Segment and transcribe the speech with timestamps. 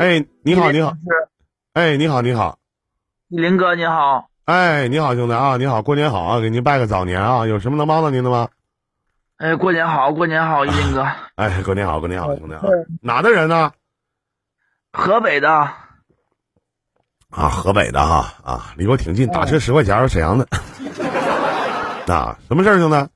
[0.00, 0.92] 哎，你好，你好，
[1.74, 2.58] 哎，你好，你好，
[3.28, 4.28] 依林哥，你好。
[4.46, 8.48] 哎，你好，兄弟啊，你好，过年好啊，给您拜个早年啊，有什么能帮到您的吗？
[9.36, 11.06] 哎，过年好，过年好，一林哥。
[11.34, 12.62] 哎，过年好，过年好，兄弟啊，
[13.02, 13.72] 哪的人呢？
[14.92, 15.50] 河北的，
[17.30, 20.48] 啊，河北的哈啊，离我挺近，打车十块钱，沈阳的。
[22.12, 23.08] 啊，什么事儿，兄弟？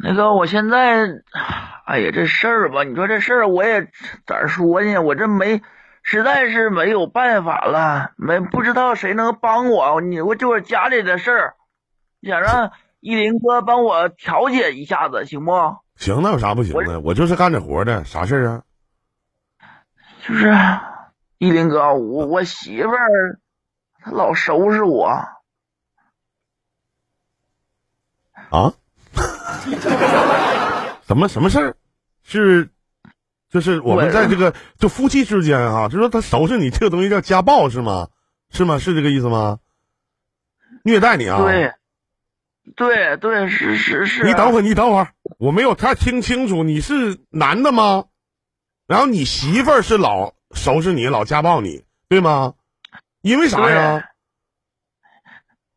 [0.00, 1.06] 那个我现在，
[1.88, 3.90] 哎呀，这事儿吧，你说这事儿我也
[4.26, 4.98] 咋说呢？
[4.98, 5.62] 我这没，
[6.02, 10.02] 实在是没有办法了，没不知道谁能帮我。
[10.02, 11.54] 你我就是家里的事儿，
[12.20, 15.52] 想让依林哥帮我调解一下子，行不？
[15.96, 17.00] 行，那有啥不行的？
[17.00, 18.62] 我就是干这活的，啥事儿啊？
[20.26, 20.54] 就是
[21.38, 23.40] 依林哥，我我媳妇儿
[24.02, 25.06] 她老收拾我。
[28.50, 28.74] 啊？
[31.08, 31.76] 什么什么事儿？
[32.22, 32.68] 是，
[33.50, 38.08] 就是我们在这个就夫妻之间哈、就说他收拾你这个东西叫家暴是吗？
[38.50, 38.78] 是吗？
[38.78, 39.58] 是这个意思吗？
[40.84, 41.38] 虐待你啊？
[41.38, 41.72] 对，
[42.76, 44.24] 对对，是是是。
[44.24, 48.04] 你等会儿，你等会儿，我没有太听清楚，你是男的吗？
[48.86, 52.52] 然后你媳妇儿是老收拾你，老家暴你，对吗？
[53.22, 54.04] 因为啥呀？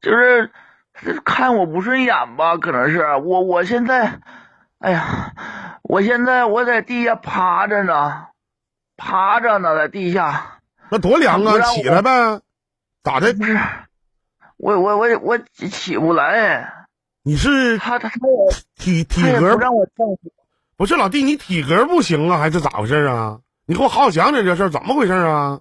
[0.02, 0.52] 就是
[1.24, 4.20] 看我不顺眼吧，可能是我我现在，
[4.82, 5.34] 哎呀，
[5.84, 8.26] 我现在我在地下趴着呢，
[8.98, 11.62] 趴着呢，在地下，那多凉啊！
[11.62, 12.42] 起来呗，
[13.04, 13.32] 咋的？
[13.36, 13.60] 不是，
[14.58, 16.88] 我我我我起不来，
[17.24, 20.32] 你是他他他也体体格不让我上去，
[20.76, 23.40] 不是老弟，你体格不行啊，还是咋回事啊？
[23.68, 25.60] 你给我好好讲讲这事儿，怎么回事啊？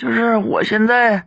[0.00, 1.26] 就是我现在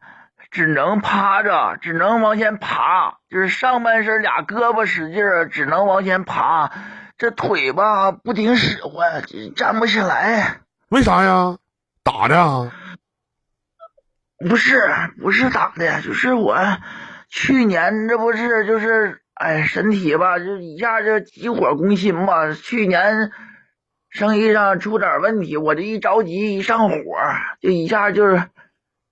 [0.52, 6.72] 只能趴着，只能往前爬，就是上半身俩胳膊使劲儿，只能往前爬，
[7.18, 9.24] 这腿吧不顶使唤，
[9.56, 10.62] 站不起来。
[10.90, 11.58] 为啥呀？
[12.04, 12.72] 打的啊？
[14.48, 14.82] 不是
[15.22, 16.58] 不是打的，就是我
[17.30, 22.54] 去年这不是就是哎身体吧，就一下就急火攻心嘛。
[22.54, 23.32] 去年
[24.10, 26.96] 生意上出点问题，我这一着急一上火，
[27.62, 28.50] 就一下就是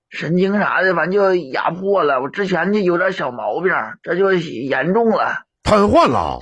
[0.09, 2.21] 神经啥的，反正就压迫了。
[2.21, 3.71] 我之前就有点小毛病，
[4.03, 6.39] 这就严重了，瘫痪了？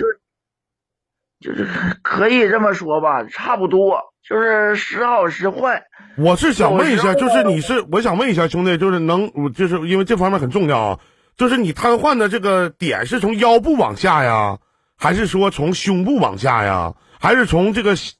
[1.41, 1.67] 就是
[2.01, 5.83] 可以这么说吧，差不多就是时好时坏。
[6.17, 10.99] 我是想问一下，就是你是我想问一下兄弟，就是能，就是因为这方面很重要啊，
[11.35, 14.59] 就是你瘫痪的这个点是从腰部往下呀，
[14.97, 18.13] 还是说从胸部往下呀，还是从这个小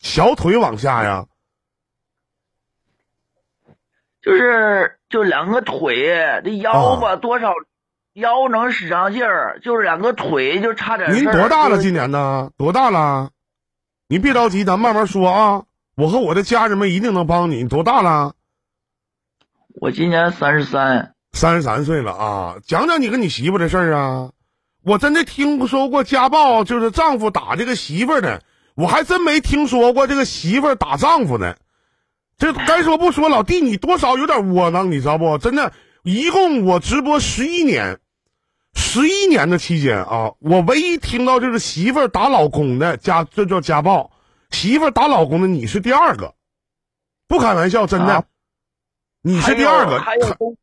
[0.00, 1.26] 小腿往下呀？
[4.22, 7.52] 就是就两个腿，这腰吧、多少
[8.14, 11.78] 腰能使上劲儿，就是两个腿就差点事您多大了？
[11.78, 12.50] 今年呢？
[12.56, 13.30] 多大了？
[14.08, 15.64] 你别着急，咱慢慢说啊。
[15.94, 17.62] 我和我的家人们一定能帮你。
[17.62, 18.34] 你多大了？
[19.74, 22.56] 我今年三十三，三十三岁了啊！
[22.64, 24.30] 讲讲你跟你媳妇的事儿啊！
[24.84, 28.42] 我真的听说过家暴，就是丈夫打这个媳妇儿的，
[28.74, 31.58] 我还真没听说过这个媳妇儿打丈夫的。
[32.42, 35.38] 这该说不说，老弟你多少有点窝囊，你知道不？
[35.38, 35.72] 真的，
[36.02, 38.00] 一共我直播十一年，
[38.74, 44.10] 十一年的期间啊，我唯一听到就是媳妇儿打老公的家，这叫家暴。
[44.50, 46.34] 媳妇儿打老公的，你是第二个，
[47.28, 48.24] 不开玩笑，真的，啊
[49.22, 50.00] 你是第二个。
[50.00, 50.56] 还有还有跟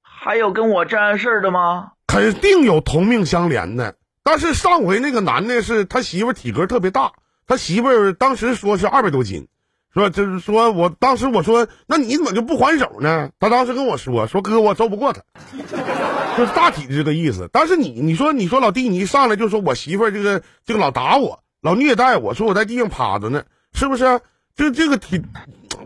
[0.00, 1.94] 还有跟我这样事儿的吗？
[2.06, 3.96] 肯定有同命相连的。
[4.22, 7.10] 但是上回那个男的是他媳妇儿体格特别大，
[7.48, 9.48] 他媳妇儿当时说是二百多斤，
[9.92, 13.30] 说就是说我当时我说那你怎么就不还手呢？
[13.38, 15.20] 他当时跟我说说哥我揍不过他，
[16.36, 17.48] 就是大体这个意思。
[17.52, 23.44] 但是你你说你说老弟你一上来就说我媳妇儿这个这个老打我，老虐待我，说我在地上趴着呢，
[23.74, 24.20] 是不是？
[24.54, 25.24] 这这个挺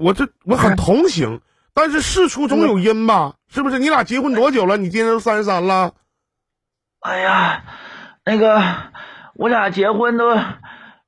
[0.00, 1.40] 我这我很同情，
[1.72, 3.34] 但是事出总有因吧？
[3.48, 3.78] 是不是？
[3.78, 4.76] 你俩结婚多久了？
[4.76, 5.92] 你今年都三十三了。
[7.00, 7.64] 哎呀，
[8.24, 8.62] 那个
[9.34, 10.36] 我俩结婚都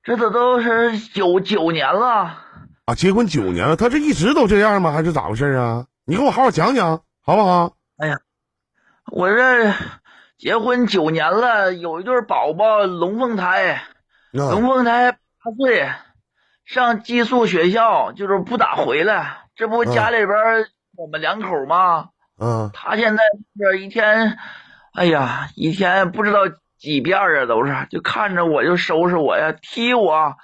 [0.05, 2.45] 这都都是九九年了。
[2.89, 4.93] 啊，结婚九年了，他是一直都这样吗？
[4.93, 5.85] 还是咋回事啊？
[6.07, 7.75] 你给我好好讲讲，好不好？
[7.99, 8.17] 哎呀
[9.13, 9.75] 我这
[10.39, 13.83] 结婚九年了，有一对宝宝龙凤胎，
[14.31, 15.19] 龙啊，凤胎八
[15.59, 15.87] 岁，
[16.65, 19.43] 上寄宿学校，就是不咋回来。
[19.55, 20.31] 这不嗯家里边
[20.97, 22.09] 我们两口吗？
[22.41, 23.23] 嗯，他现在
[23.71, 24.39] 是一天，
[24.95, 26.39] 哎呀，一天不知道
[26.79, 30.37] 几遍啊，都是就看着我就收拾我呀，踢我，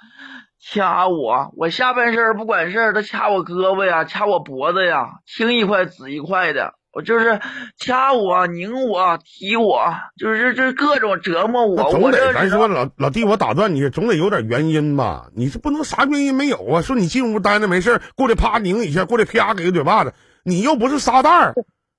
[0.67, 6.73] 掐我，我下半身不管事儿，他掐我胳膊呀，掐我脖子呀，青一块紫一块的。
[6.91, 7.41] 我就是
[7.77, 11.91] 掐我、拧我、踢我，就是这各种折磨我。
[11.91, 15.27] 总得咱说老老弟，我打断你，总得有点原因吧？
[15.35, 16.81] 你这不能啥原因没有啊？
[16.81, 20.13] 说你进屋待着没事儿过来啪拧一下，过来啪给个嘴巴子，
[20.43, 21.53] 你又不是撒旦儿，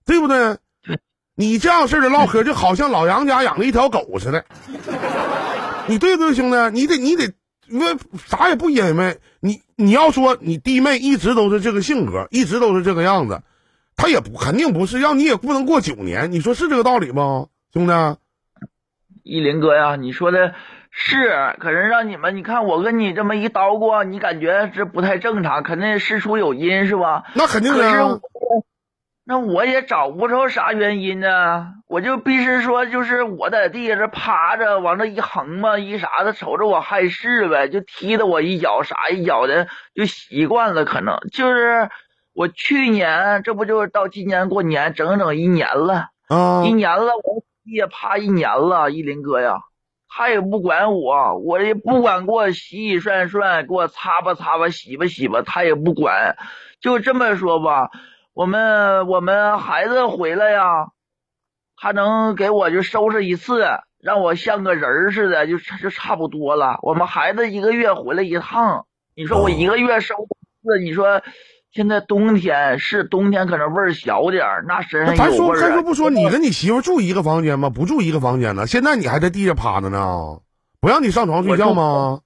[0.06, 0.56] 对不对？
[1.36, 4.44] 你这样式的唠嗑，就好像老杨家养了一条狗似的，
[5.86, 6.56] 你对不对，兄弟？
[6.72, 7.34] 你得你得，
[7.68, 7.96] 因为
[8.26, 13.42] 啥也不因为你你要说你弟妹一直都是这个性格，一直都是这个样子，
[13.96, 17.92] 她也不肯定不是，让你也不能过九年，你说是这个道理吗，兄弟？
[19.22, 20.54] 依林哥呀，你说的
[20.90, 27.24] 是，可是让你们，你看我跟你这么一叨咕，你感觉这不太正常，肯定事出有因是吧？
[27.34, 27.74] 那肯定
[29.28, 41.88] 那我也找不着啥原因呢，我就必须说，就是我在地下这趴着，往这一横嘛，一啥的，瞅着我害事呗，就踢的我一脚啥一脚的，就习惯了，可能就是
[42.34, 46.06] 我去年，这不就是到今年过年整整一年了。
[46.28, 49.56] 啊一年了，我也趴一年了，依林哥呀，
[50.08, 56.36] 他也不管我，我也不管给我洗洗涮涮，给我擦吧擦吧，洗吧洗吧，他也不管。
[56.80, 57.90] 就这么说吧，
[58.36, 60.88] 我们我们孩子回来呀，
[61.74, 63.64] 他能给我就收拾一次，
[63.98, 66.78] 让我像个人似的，就就差不多了。
[66.82, 68.84] 我们孩子一个月回来一趟，
[69.14, 71.22] 你说我一个月收拾一次，你说。
[71.72, 75.54] 现在冬天是冬天，可能味儿小点儿，那身上咱说。
[75.56, 77.68] 咱说不说，你跟你媳妇住一个房间吗？
[77.68, 78.66] 不住一个房间呢？
[78.66, 80.40] 现在你还在地下趴着呢，
[80.80, 82.20] 不让你上床睡觉吗？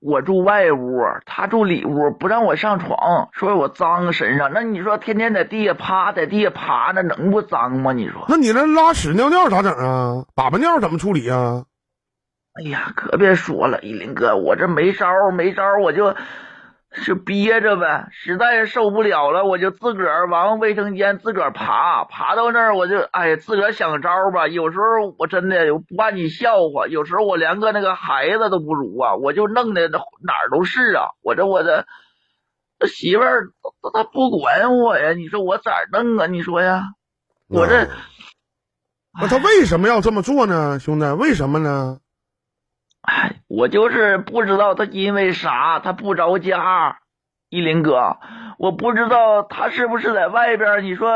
[0.00, 4.52] 我住外屋，他住里屋，不让我上床，说我脏身上。
[4.52, 7.92] 那你说天天在地下趴，在地下趴，那能不脏吗？
[7.92, 8.26] 你说？
[8.28, 10.24] 那你那拉屎尿尿咋整啊？
[10.36, 11.64] 粑粑尿怎么处理啊？
[12.58, 16.14] 哎呀，可别说了，依林哥，我这没招没招儿，我就
[17.04, 18.08] 就憋着呗。
[18.10, 24.48] 实在是受不了了，我就自个儿往卫生间自个儿爬，爬到那儿我就哎自个儿想招吧。
[24.48, 31.08] 有时候我真的我不怕你笑话，有时候我连个那个孩子都不如啊，我就弄的哪儿都是啊。
[31.22, 31.86] 我这我的
[32.78, 33.48] 这媳妇儿
[33.82, 36.26] 她她不管我呀，你说我咋弄啊？
[36.26, 36.84] 你说呀，
[37.48, 37.88] 我这啊
[39.20, 41.10] 那他为什么要这么做呢，兄弟？
[41.16, 41.98] 为什么呢？
[43.06, 46.98] 哎，我就是不知道他因为啥他不着家，
[47.48, 48.16] 依林哥，
[48.58, 50.82] 我不知道他是不是在外边。
[50.82, 51.08] 你说，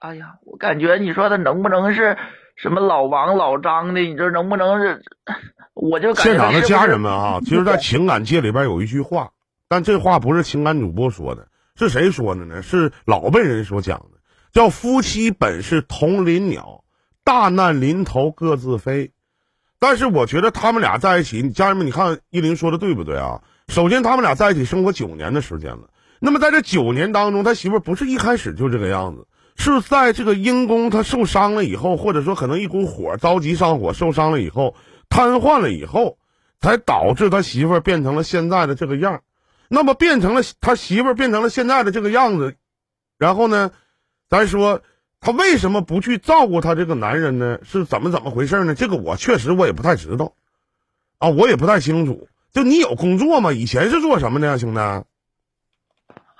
[0.00, 2.18] 哎呀，我感觉你说他能不能是
[2.56, 4.00] 什么老王老张的？
[4.00, 5.02] 你说能不能是？
[5.72, 9.30] 我就感觉现场的家人们啊，其实，在情感界里边有一句话，
[9.68, 11.46] 但这话不是情感主播说的，
[11.76, 12.60] 是谁说的呢？
[12.60, 14.18] 是老辈人所讲的，
[14.52, 16.82] 叫“夫妻本是同林鸟，
[17.24, 19.12] 大难临头各自飞”。
[19.82, 23.42] 但是我觉得他们俩在一起，家人们，你看依林说的对不对啊？
[23.66, 25.90] 首先，他们俩在一起生活九年的时间了。
[26.20, 29.26] 那么在这九年当中，他媳妇不是一开始就这个样子，
[29.56, 34.76] 是在这个因公他受伤了以后，或者说可能一股火着急上火受伤了以后，
[35.08, 36.16] 瘫痪了以后，
[36.60, 39.22] 才导致他媳妇变成了现在的这个样
[39.66, 42.54] 那么变成了他媳妇变成了现在的这个样子，
[43.18, 43.72] 然后呢，
[44.28, 44.80] 咱说
[45.22, 47.58] 他为什么不去照顾他这个男人呢？
[47.62, 48.74] 是怎么怎么回事呢？
[48.74, 50.32] 这个我确实我也不太知道，
[51.18, 52.28] 啊，我也不太清楚。
[52.52, 53.52] 就你有工作吗？
[53.52, 54.80] 以前是做什么的呀，兄弟？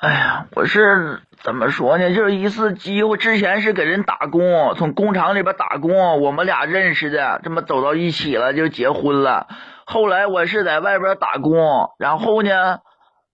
[0.01, 2.13] 哎呀，我是怎么说呢？
[2.13, 9.47] 就是一次机会，之前是给人打工，从工厂里边打工，我们俩认识的，这么走到一起了，就结婚了。
[9.87, 12.81] 后来我是在外边打工，然后呢，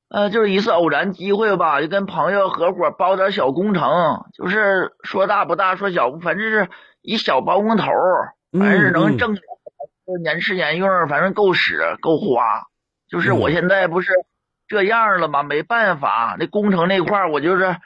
[0.09, 6.71] 呃，就是一次偶然机会吧，就跟朋友合伙包点小工程，就是说大不大，说小不，反正是
[7.03, 7.85] 一小包工头，
[8.59, 9.43] 反正能挣点，
[10.23, 12.63] 年吃年用，反正够使够花。
[13.11, 14.13] 就是我嗯现在不是
[14.67, 15.43] 这样了吗？
[15.43, 17.77] 没办法，那工程那块儿我就是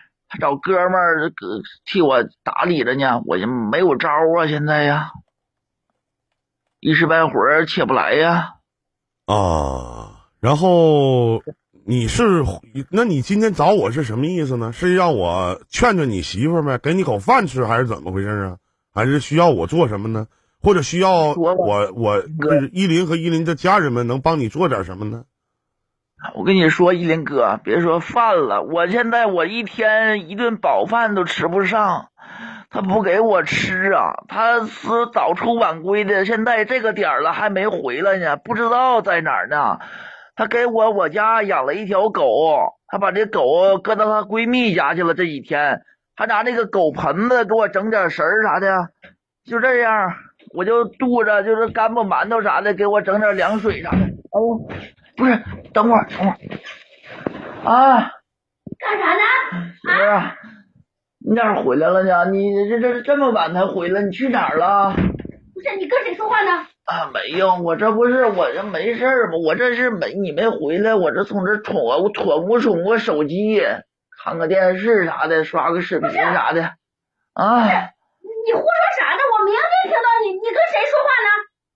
[0.41, 1.33] 找哥们儿
[1.85, 4.09] 替我打理着呢，我就没有招
[4.39, 5.11] 啊，现在呀，
[6.79, 8.55] 一时半会儿起不来呀。
[9.27, 11.41] 啊，然后
[11.85, 12.45] 你是，
[12.91, 14.73] 那你今天找我是什么意思呢？
[14.73, 18.57] 是让我劝劝你媳妇儿呗，给你口饭吃，还是怎么回事啊？
[18.95, 20.27] 还是需要我做什么呢？
[20.63, 25.25] 或者需要我我就是依林和依林的家人们能帮你做点什么呢？
[26.37, 32.11] 我跟你说，依林哥，别说饭了，我现在我一天一顿饱饭都吃不上，
[32.71, 39.81] 他不给我吃啊，他是早出晚归的，现在这个点儿了还没回来呢，不知道在哪儿呢。
[40.35, 45.83] 他给我我家养了一条狗，她把这狗搁到她闺蜜家去了，这几天
[46.17, 48.89] 还拿那个狗盆子给我整点食儿啥的，
[49.45, 50.15] 就这样，
[50.55, 53.99] 我就肚子就是干巴馒头啥的，给我整点凉水啥的。
[54.31, 54.59] 哦，
[55.17, 55.43] 不是，
[55.75, 56.39] 等会儿，等会儿，
[57.65, 58.11] 啊，
[58.79, 59.73] 干啥呢？
[59.83, 60.35] 媳妇儿啊，
[61.29, 62.31] 你咋回来了呢？
[62.31, 64.95] 你这这这么晚才回来，你去哪儿了？
[65.55, 66.67] 不是你跟谁说话呢？
[66.85, 69.39] 啊，没有，我这不是我这没事儿吗？
[69.45, 73.63] 我这是没你没回来，我这从这宠我宠不宠我手机，
[74.23, 76.63] 看个电视啥的，刷个视频啥的。
[77.35, 78.67] 啊，你胡说
[78.99, 79.21] 啥呢？
[79.33, 81.29] 我明明听到你，你跟谁说话呢？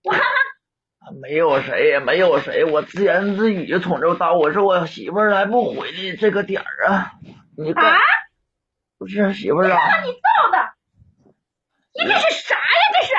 [0.03, 7.13] 我看看，没有谁也没有谁，我自言自语从这到，我说我媳妇儿还不回来这个点儿啊，
[7.57, 7.97] 你干啊？
[8.99, 10.01] 不是媳妇儿啊？
[10.03, 10.57] 你造的，
[11.93, 12.61] 你这是啥呀？
[12.93, 13.13] 这是，起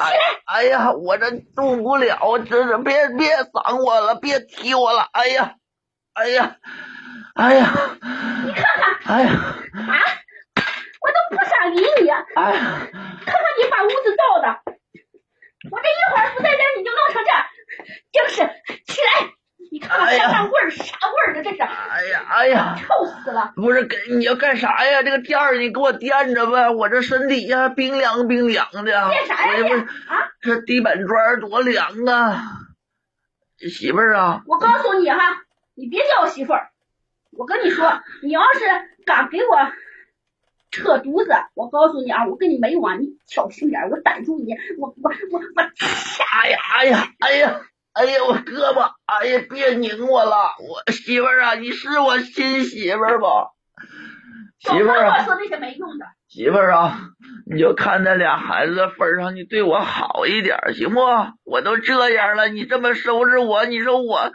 [0.00, 0.18] 哎来！
[0.46, 5.54] 哎呀，我这动不了，真是别别搡我了，别踢我了，哎呀，
[6.14, 6.56] 哎呀，
[7.34, 7.70] 哎呀，
[8.44, 9.94] 你看看哎呀，啊！
[11.02, 12.88] 我都不想理你，哎呀，
[13.26, 14.58] 看你把屋子造的，
[15.70, 17.44] 我这一会儿不在家你就弄成这样，
[18.12, 18.36] 真是
[18.86, 19.30] 起来！
[19.72, 22.76] 你看看哎呀啥啥味儿，啥味儿的，这是哎呀，哎呀。
[22.80, 23.52] 臭死了！
[23.56, 25.02] 不是，给你要干啥呀？
[25.02, 28.82] 这个垫儿你给我垫着呗，我这身体呀冰凉冰凉的。
[28.82, 30.16] 垫啥呀我这不是啊！
[30.40, 32.42] 这地板砖多凉啊！
[33.58, 35.42] 媳妇儿啊，我告诉你哈，
[35.74, 36.70] 你别叫我媳妇儿。
[37.32, 38.60] 我跟你说，你要是
[39.06, 39.56] 敢给我
[40.70, 45.62] 扯犊子，我告诉你啊，我跟你没完，你小心点儿，我逮住你，我我我我
[46.42, 47.60] 哎呀，哎呀，哎呀，
[48.00, 53.26] 哎呀，我胳膊，哎呀，别拧我了，我媳妇儿啊，你是我亲媳妇儿不？
[54.58, 56.06] 媳妇儿啊，跟我说那些没用的。
[56.26, 56.98] 媳妇儿啊，
[57.52, 61.00] 你就看在俩孩子的份上，你对我好一点行不？
[61.44, 64.32] 我都这样了，你这么收拾我，你说我，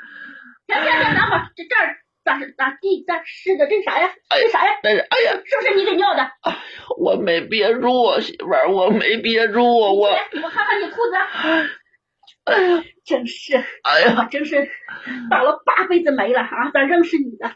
[0.68, 4.12] 行行行，等会儿这这儿咋咋地咋湿的这啥呀？
[4.30, 4.72] 这啥呀？
[4.84, 5.42] 哎呀，哎呀。
[5.44, 6.30] 是不是你给尿的？
[7.00, 11.66] 我没憋住，媳妇儿，我没憋住，我，我看看你裤子，哎呀，
[13.06, 14.70] 真是，哎呀， 真是
[15.30, 16.70] 倒了八辈子霉了啊！
[16.74, 17.52] 咋认识你的？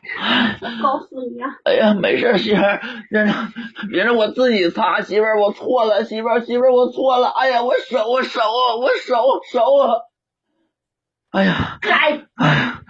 [0.62, 3.54] 我告诉你啊，哎呀，没事，媳妇儿，别让
[3.92, 8.42] 别让我自己擦，媳妇儿，我错了，媳妇儿，媳妇儿，我错了，哎呀，我手，我手，
[8.80, 9.16] 我手
[9.52, 9.94] 手啊，
[11.32, 12.82] 哎呀，该哎呀，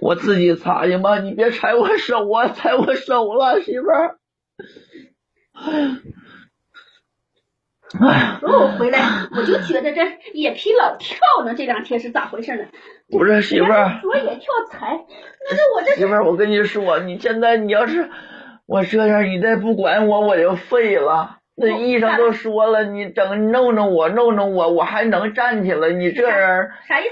[0.00, 1.18] 我自己擦行吗？
[1.18, 4.18] 你别踩我手啊，踩我手了，媳妇儿，
[5.54, 5.98] 哎呀，
[8.00, 8.98] 哎呀，我回来
[9.36, 10.00] 我就觉得这
[10.34, 12.64] 眼皮老跳呢，这两天是咋回事呢？
[13.10, 13.98] 不是媳妇儿。
[14.00, 18.08] 左也跳财，你说我这媳妇儿，我跟你说，你现在你要是
[18.66, 21.38] 我这样，你再不管我，我就废了。
[21.54, 25.90] 那医生都说了，你整弄弄我，弄弄我，我还能站起来。
[25.90, 27.10] 你这人啥意思？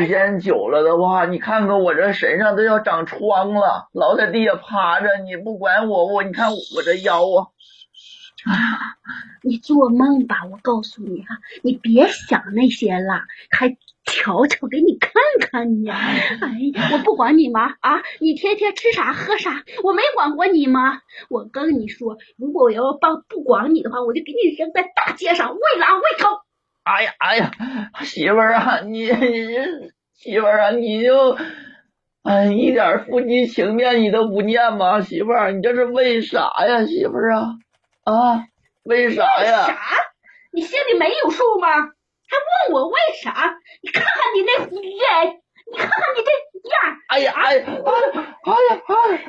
[0.00, 0.08] 时？
[0.08, 7.52] 间久了的话，你看看我这身上都要长疮了，老在地下趴着，你不管我，我你看我这腰啊，
[9.42, 10.36] 你做梦吧！
[10.50, 15.92] 我告诉你哈、你别想那些了，还瞧瞧给你看看呢。
[16.40, 17.74] 哎呀，我不管你吗？
[17.80, 21.00] 啊，你天天吃啥喝啥，我没管过你吗？
[21.28, 26.40] 我跟你说，如果我要帮不管你的话，我就给你扔在大街上喂狼喂狗。
[26.84, 27.50] 哎呀哎呀，
[28.02, 29.56] 媳妇儿啊，你你
[30.14, 31.36] 媳妇儿啊，你就。
[32.22, 35.00] 哎，一点夫妻情面你都不念吗？
[35.00, 36.86] 媳妇儿，你这是为啥呀？
[36.86, 37.54] 媳妇儿啊，
[38.04, 38.46] 啊，
[38.84, 39.66] 为啥呀？
[39.66, 39.76] 啥？
[40.52, 41.68] 你心里没有数吗？
[41.68, 42.36] 还
[42.68, 43.54] 问我为啥？
[43.82, 45.40] 你看看你那脸，
[45.70, 49.20] 你看看你这样，哎呀，哎呀，哎呀，哎呀，哎呀，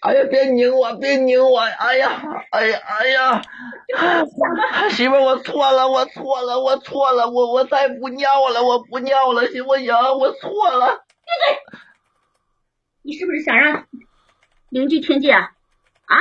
[0.00, 3.42] 哎呀，别拧我，别拧我，哎呀，哎呀，哎呀，
[4.90, 9.94] 媳妇儿，我错了，我错了，我错了，我我再不尿了，我不尿了，行不行？
[10.18, 11.04] 我错了。
[11.22, 11.62] 闭嘴
[13.02, 13.86] 你是不是想让
[14.70, 15.52] 邻居听见啊？
[16.06, 16.16] 啊？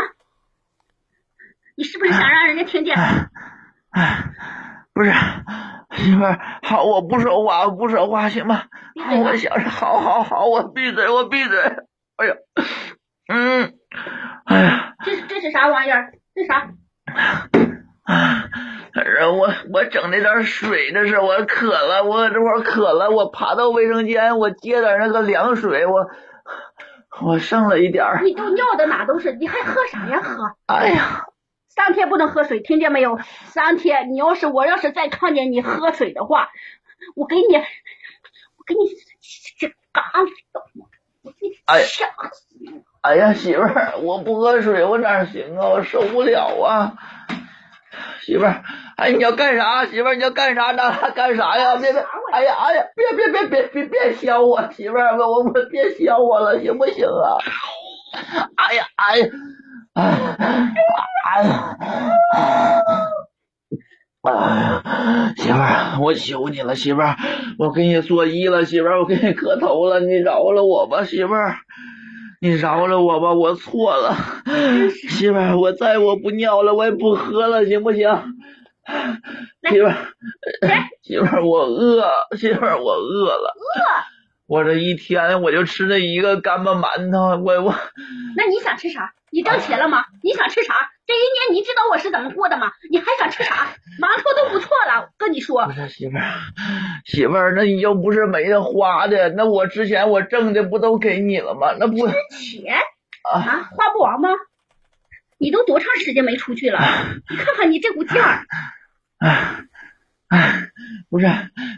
[1.79, 2.93] 你是不是想让人家听见？
[2.97, 4.25] 哎，
[4.93, 5.13] 不是，
[5.95, 8.63] 媳妇儿，好，我不说话，我不说话，行吗？
[9.23, 11.57] 我想着，好好好，我闭嘴，我闭嘴。
[12.17, 12.35] 哎呀，
[13.33, 13.73] 嗯，
[14.43, 14.93] 哎呀。
[15.05, 16.11] 这是这是啥玩意儿？
[16.35, 16.67] 这啥？
[18.03, 18.43] 啊，
[19.15, 26.07] 然后我我整那点水，这是我渴了，我这会儿渴了，我爬到卫生间，我接点那个凉水，我
[27.21, 28.21] 我剩了一点儿。
[28.21, 30.43] 你都尿的哪都是，你还喝啥呀喝？
[30.67, 31.23] 哎呀，
[31.69, 33.19] 三天不能喝水，听见没有？
[33.45, 36.49] 三天，你要是我要是再看见你喝水的话，
[37.15, 38.89] 我给你，我给你
[39.59, 41.31] 这嘎死
[43.01, 45.67] 哎呀，媳妇儿，我不喝水我哪行啊？
[45.69, 46.93] 我受不了啊！
[48.21, 48.63] 媳妇儿，
[48.97, 49.85] 哎，你要干啥？
[49.85, 51.11] 媳妇儿，你要干啥呢？
[51.15, 51.77] 干啥呀？
[51.77, 57.37] 别别，哎呀哎呀，别别别别别别削我，媳妇儿，我我我别削我了，行不行啊？
[58.57, 59.27] 哎呀哎呀，
[59.93, 60.11] 哎
[61.23, 61.77] 哎呀，
[64.23, 67.15] 哎呀，媳妇儿，我求你了，媳妇儿，
[67.57, 71.55] 我给你作揖了，媳妇儿，我给你磕头了，你饶了我吧，媳妇儿。
[72.41, 74.15] 你饶了我吧，我错了，
[75.09, 78.09] 媳妇儿，我再我不尿了，我也不喝了，行不行？
[79.69, 79.95] 媳妇儿，
[81.01, 83.81] 媳妇儿，我饿，媳妇儿，我饿了，饿，
[84.47, 87.75] 我这一天我就吃那一个干巴馒头，我我
[88.37, 89.13] 那你想吃啥？
[89.31, 90.05] 你挣钱了吗？
[90.23, 90.73] 你想吃啥？
[91.05, 92.71] 这一年你知道我是怎么过的吗？
[92.91, 93.73] 你还想吃啥？
[93.99, 96.23] 馒头都不错了，跟你说不，是媳妇儿，
[97.05, 101.73] 媳妇儿，那你又不是没得花的，那我之前我挣的不都给你了吗？
[101.79, 102.75] 那不吃钱
[103.31, 104.29] 啊，啊，花不完吗？
[105.37, 106.79] 你都多长时间没出去了？
[107.29, 108.45] 你看看你这股劲儿，
[111.09, 111.25] 不是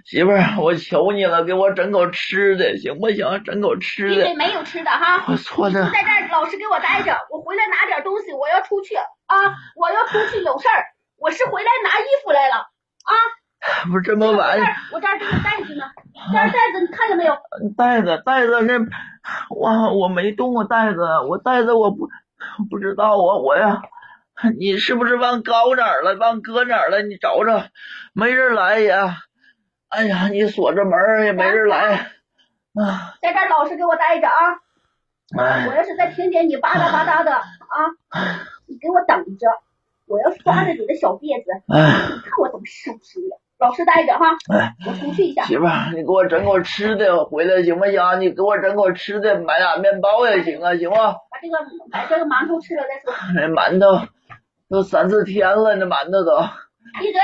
[0.06, 3.44] 媳妇儿，我求你了，给我整口吃的，行不行？
[3.46, 5.24] 整口吃的你得，没有吃的哈。
[5.28, 5.90] 我错的。
[5.92, 9.36] 在这儿老实给我待着，我回来拿点东西，我要出去啊，
[9.76, 10.84] 我要出去有事儿，
[11.18, 13.14] 我是回来拿衣服来了啊。
[13.92, 15.86] 不是这么我这晚儿，我这儿这个袋子呢，
[16.34, 17.38] 这儿袋子你看见没有？
[17.78, 18.74] 袋子袋子那
[19.50, 22.10] 我我没动过袋子，我袋子我不
[22.70, 23.82] 不知道啊我呀，
[24.60, 26.16] 你是不是忘搞哪儿了？
[26.16, 27.02] 忘搁哪儿了？
[27.04, 27.66] 你找找，
[28.14, 29.18] 没人来呀。
[29.90, 31.94] 哎呀，你锁着门也没人来
[32.74, 33.16] 啊！
[33.22, 34.34] 在这儿老实给我待着啊！
[35.38, 37.44] 我哎，要是再听见你吧嗒吧嗒的啊，
[38.68, 39.48] 你给我等着，
[40.08, 43.28] 我要抓着你的小辫子，哎你看我怎么收拾你！
[43.60, 45.44] 老实待着哈，哎，我出去一下。
[45.44, 48.02] 媳妇儿，你给我整口吃的，我回来行不行？
[48.22, 51.16] 你给我整口吃的，买俩面包也行啊，行吗？
[51.30, 51.58] 把这个
[51.92, 53.14] 把这个馒头吃了再说。
[53.36, 54.08] 那馒头
[54.72, 56.38] 都三四天了，那馒头都，
[57.02, 57.22] 闭嘴，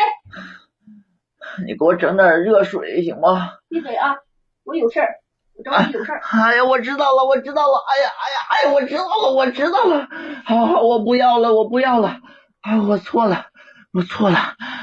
[1.66, 3.52] 你给我整点热水行吗？
[3.70, 4.18] 闭嘴啊！
[4.66, 5.08] 我有事儿，
[5.56, 6.20] 我找你有事儿。
[6.22, 10.08] 哎呀，我知道了，我知道了，哎呀，哎呀，哎呀，我知道了，我知道了，
[10.46, 12.20] 好好，我不要了，我不要了，
[12.62, 13.46] 啊，我错了，
[13.94, 14.38] 我错了，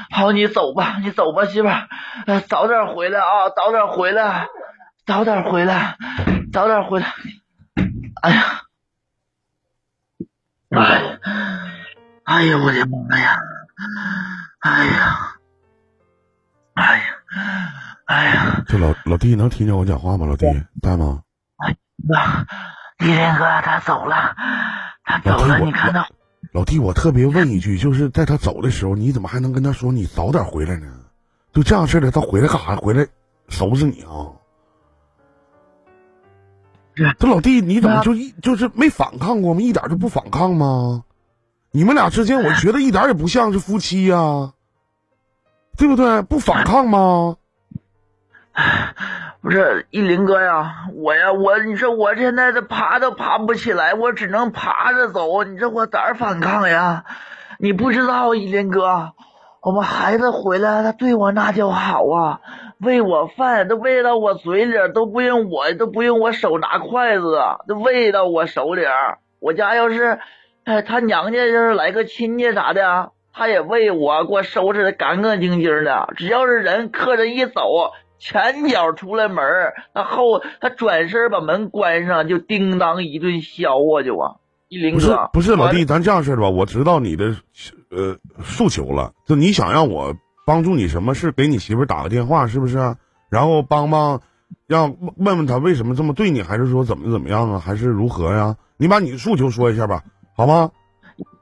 [0.09, 1.87] 好，你走吧，你走吧，媳妇儿，
[2.25, 4.47] 呃早点回来啊，早点回来，
[5.05, 5.97] 早点回来，
[6.51, 7.13] 早点回来，
[8.23, 8.61] 哎呀，
[10.71, 11.19] 哎呀，
[12.25, 13.39] 哎呀，我的妈呀，
[14.59, 15.35] 哎呀，
[16.73, 17.03] 哎呀，
[18.05, 18.63] 哎呀。
[18.67, 20.25] 这老老弟能听见我讲话吗？
[20.25, 20.45] 老弟
[20.81, 21.21] 在吗？
[22.15, 22.45] 啊，
[22.99, 24.35] 依林哥他走了，
[25.03, 26.07] 他走了，你看到？
[26.51, 30.87] 老弟，我特别问一句，就是在他走的时候，你怎么还能跟他说你早点回来呢？
[31.53, 32.75] 就这样式的，他回来干啥？
[32.75, 33.05] 回来
[33.49, 34.33] 收拾你啊？
[36.95, 39.61] 是这老弟，你怎么就一就是没反抗过吗？
[39.61, 41.03] 一点就不反抗吗？
[41.75, 44.53] 你们俩之间，我觉得一点也不像是夫妻呀、
[45.77, 46.21] 对不对？
[46.21, 47.35] 不反抗吗？
[49.43, 57.03] 不是依林哥呀，我呀，我你说我现在这爬都爬不起来，我只能爬着走，你说我咋反抗呀？
[57.59, 59.11] 你不知道依林哥，
[59.61, 62.39] 我们孩子回来，他对我那叫好啊，
[62.79, 68.83] 喂我饭都喂到我嘴里，都不用我都不用我手拿筷子，都喂到我手里。
[69.41, 70.19] 我家要是，
[70.65, 76.11] 哎，他娘家要是来个亲戚啥的，他也为我，给我收拾的干干净净的。
[76.17, 84.37] 只要是人客人一走，前脚出了门儿，他后他转身把门关上，就叮当一顿削啊就啊！
[84.67, 87.35] 一林不是哥，不是，老弟，咱这样式的吧，我知道你的
[87.91, 90.15] 呃诉求了，就你想让我
[90.47, 92.95] 帮助你什么事，给你媳妇打个电话，是不是啊？
[93.29, 94.19] 然后帮帮，
[94.65, 98.55] 让问问他为什么这么对你，还是说怎么怎么样啊，还是如何呀？
[98.77, 100.03] 你把你的诉求说一下吧，
[100.37, 100.71] 好吗？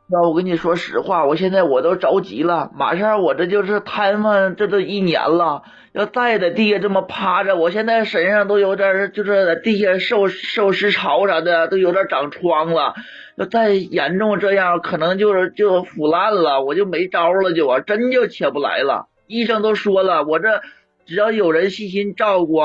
[0.07, 12.93] 那我跟你说实话，我现在我都着急了，马上我这就是瘫痪，这都一年了，要再在地下这么趴着，我现在身上都有点就是在地下受受湿潮啥的，都有点长疮了。
[13.35, 19.07] 要再严重这样，可能就是就腐烂了，我就没招了就，真就起不来了。
[19.25, 20.61] 医生都说了，我这
[21.05, 22.59] 只要有人细心照顾、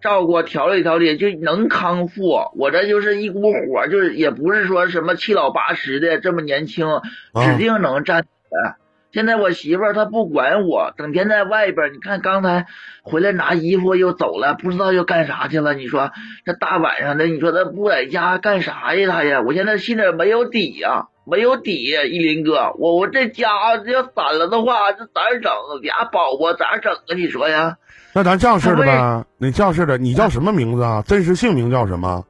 [0.00, 2.50] 照顾、调理调理，就能康复。
[2.56, 6.86] 我这就是一股火，就是也不是说什么七老八十的，这么年轻，
[7.34, 8.76] 指定能站起来。
[9.14, 11.92] 现在我媳妇儿她不管我，整天在外边。
[11.92, 12.66] 你看刚才
[13.04, 15.72] 回来拿衣服又走了，不知道又干啥去了。
[15.72, 16.10] 你说
[16.44, 19.08] 这大晚上的，你说她不在家干啥呀？
[19.08, 23.46] 她呀，我现在心里没有底呀、没有底呀、依林哥，我我这家
[23.86, 25.52] 要散了的话，这咋整？
[25.80, 27.14] 俩宝宝咋整啊？
[27.14, 27.76] 你说呀？
[28.14, 31.04] 那咱这样式的呗，你这样式的，你叫什么名字啊？
[31.06, 32.24] 真实姓名叫什么？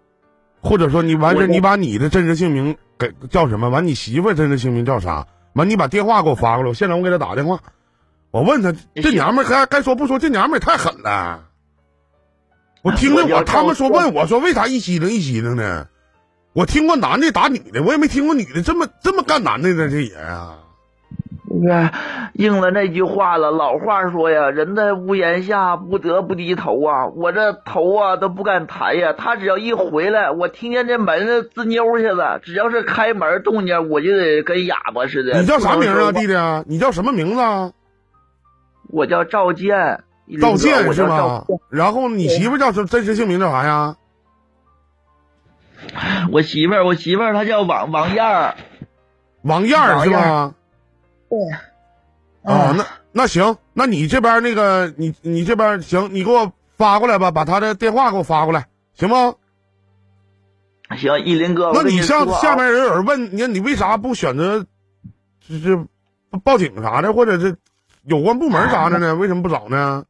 [0.61, 3.71] 或者说你完事，你把你的真实姓名给叫什么？
[3.71, 5.27] 完，你媳妇真实姓名叫啥？
[5.55, 7.61] 完，你把电话给我发过来，我现在我给他打电话，
[8.31, 11.45] 我问他，这娘们该该说不说，这娘们也太狠了。
[12.83, 15.87] 我听着我他们说问我说为啥一激灵一激灵呢？
[16.53, 20.59] 我听过男的打女的，我也没听过女的这么这么干男的呢，这也啊。
[21.61, 21.91] 就是
[22.35, 23.51] 应了那句话了。
[23.51, 27.07] 老话说呀，人在屋檐下，不得不低头啊。
[27.09, 29.13] 我这头啊都不敢抬呀。
[29.17, 35.41] 他只要一回来，我听见这门滋妞去了，只要是开门动静，我就得跟哑巴似的。
[35.41, 36.65] 你叫啥名啊，弟弟啊？
[36.67, 37.73] 你叫什么名字啊？
[38.91, 40.05] 我叫赵健，
[40.41, 41.45] 赵健是吗？
[41.71, 43.97] 然后你媳妇叫什真实姓名叫啥呀？
[46.33, 48.55] 我媳妇儿，我媳妇儿她叫王王燕儿。
[49.43, 50.55] 王燕儿是吗？
[51.35, 52.53] 对。
[52.53, 59.35] 啊，那那行，那你这边那个，你你这边行，你给我发过来吧，把他的电话给我发过来，行吗？
[60.97, 64.67] 行，依林哥，那你像下面人有人问你，你为啥不选择
[65.41, 65.87] 就是
[66.45, 67.57] 报警啥的，或者是
[68.05, 69.15] 有关部门啥的呢？
[69.15, 70.05] 为什么不找呢？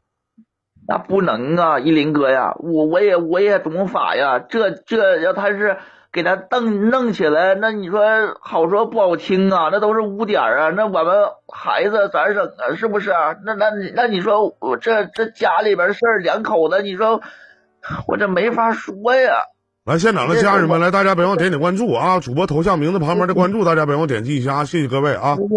[0.86, 5.78] 那不能啊，依林哥呀，我我也我也懂法呀，这这要他是
[6.14, 8.00] 给他弄弄起来，那你说
[8.40, 11.12] 好说不好听啊，那都是污点啊，那我们
[11.52, 12.76] 孩子咋整啊？
[12.78, 13.34] 是不是啊？
[13.44, 17.20] 那那你那你说我这这家里边事儿两口子，你说
[18.06, 19.34] 我这没法说呀。
[19.84, 22.18] 来，现场的家人们，来，大家别忘点点关注啊！
[22.20, 24.64] 主播头像名字旁边的关注，大家别忘点击一下啊！
[24.64, 25.36] 谢谢各位啊！
[25.36, 25.48] 不是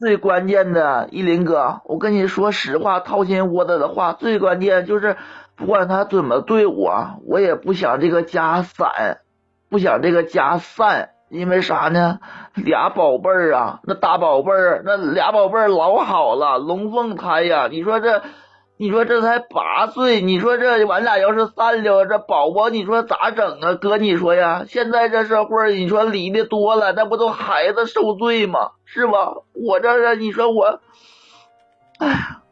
[0.00, 5.16] 最最关键的，依林哥，我跟你说实话，掏心窝子的话，最关键就是，
[5.54, 9.18] 不管他怎么对我，我也不想这个家散，
[9.74, 12.20] 不想这个家散，因为啥呢？
[12.54, 18.22] 俩宝贝儿啊，那大宝贝儿，那俩宝贝儿老好了，龙凤胎呀，你说这。
[18.76, 23.74] 你说这才八岁，你说这俺俩要是散了，这宝宝你说咋整啊？
[23.74, 28.70] 哥，你说呀，现在这社会，你说离的多了，那不都孩子受罪吗？
[28.84, 29.34] 是吧？
[29.54, 30.80] 我这是你说我，
[31.98, 32.42] 哎呀，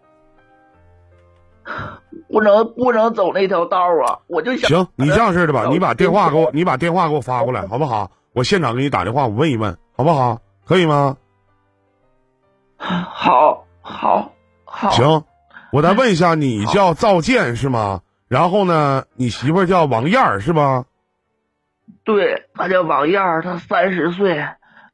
[2.28, 4.18] 不能不能走那条道啊！
[4.26, 8.10] 我就想行，你这样式的吧，你把电话给我，你把电话给我发过来，好不好？
[8.32, 10.40] 我现场给你打电话，我问一问，好不好？
[10.64, 11.16] 可以吗？
[12.78, 14.32] 好，好，
[14.64, 15.24] 好，行，
[15.72, 18.00] 我再问一下， 你叫赵健是吗？
[18.28, 20.84] 然后呢，你媳妇叫王燕儿是吧？
[22.04, 24.44] 对，她叫王燕儿，他三十岁，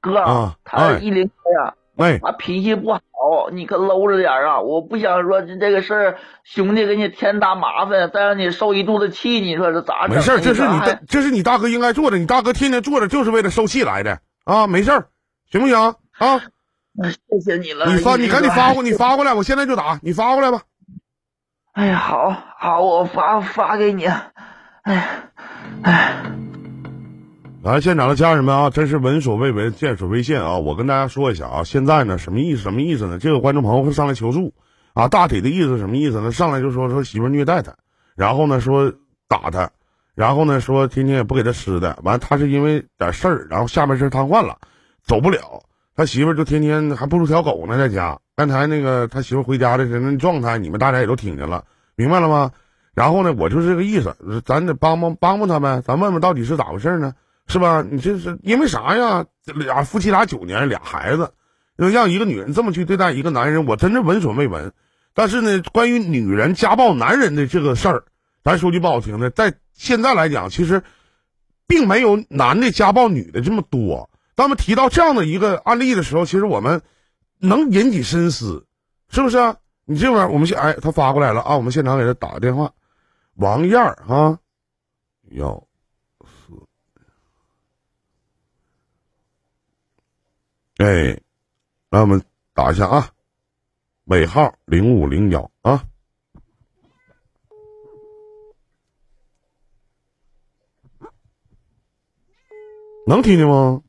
[0.01, 1.31] 哥，啊他哎一零。
[1.99, 3.01] 哎，他脾气不好，
[3.53, 4.61] 你可搂着点啊！
[4.61, 10.17] 我不想说这这个事儿，兄弟给你添大麻烦，再让你受一肚子气，你说这咋整？
[10.17, 14.67] 没事，这是你还的，这是你大哥应该做的，你大哥天天做着就是为了受气来的啊！
[14.67, 15.09] 没事儿，
[15.51, 16.41] 行不行啊？
[17.31, 17.87] 谢谢你了。
[17.87, 18.93] 你发，你赶紧发过，你。
[18.93, 20.63] 发过来，我现在就打，你发过来吧。
[21.73, 24.05] 哎呀，好好，我发发给你。
[24.83, 25.31] 哎呀，
[25.83, 26.23] 哎，
[27.61, 30.59] 来，现场的家人们啊，真是闻所未闻，见所未见啊！
[30.59, 32.63] 我跟大家说一下啊，现在呢，什么意思？
[32.63, 33.19] 什么意思呢？
[33.19, 34.55] 这个观众朋友会上来求助
[34.95, 36.31] 啊，大体的意思什么意思呢？
[36.31, 37.75] 上来就说说媳妇虐待他，
[38.15, 38.93] 然后呢说
[39.27, 39.69] 打他，
[40.15, 44.57] 然后呢说天天也不给他吃的，完他是因为点事儿，然后下半身瘫痪了，
[45.03, 45.61] 走不了，
[45.97, 48.17] 他媳妇就天天还不如条狗呢，在家。
[48.37, 51.65] 刚才那个他媳妇回家的时候那状态，你们大家也都听见了，
[51.97, 52.53] 明白了吗？
[52.95, 54.15] 然后呢，我就是这个意思，
[54.47, 57.13] 咱得帮帮帮帮他呗，咱问问到底是咋回事呢？
[57.49, 57.85] 是吧？
[57.91, 59.27] 你这是因为啥呀？
[59.55, 61.33] 俩夫妻俩九年，俩孩子，
[61.77, 64.73] 让一个女人这么去对待一个男人，我真是闻所未闻。
[65.15, 68.05] 但是呢，关于女人家暴男人的这个事儿，
[68.45, 70.83] 咱说句不好听的，在现在来讲，其实
[71.67, 74.11] 并没有男的家暴女的这么多。
[74.35, 76.83] 当我们提到这样的一个案例的时候，其实我们
[77.41, 78.67] 能引起深思，
[79.09, 79.57] 是不是啊？
[79.87, 82.73] 你这边，我们现哎，他发过来了啊，我们现场给他打个电话，
[83.35, 84.39] 王燕儿啊，
[85.31, 85.65] 幺
[90.79, 91.21] 哎，
[91.91, 93.11] 那我们打一下啊，
[94.05, 95.85] 尾号零五零幺啊。
[103.07, 103.83] 能听见吗？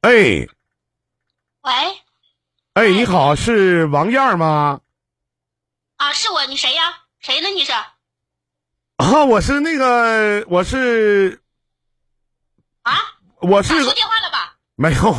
[0.00, 0.10] 哎
[1.62, 1.72] 喂，
[2.72, 4.80] 哎，你好，是王燕儿吗？
[5.96, 7.04] 啊，是我，你谁呀？
[7.20, 7.48] 谁呢？
[7.50, 7.72] 你是？
[9.04, 11.38] 啊，我是那个，我是，
[12.82, 12.92] 啊？
[13.42, 14.56] 我是打错电话了吧？
[14.76, 15.14] 没有。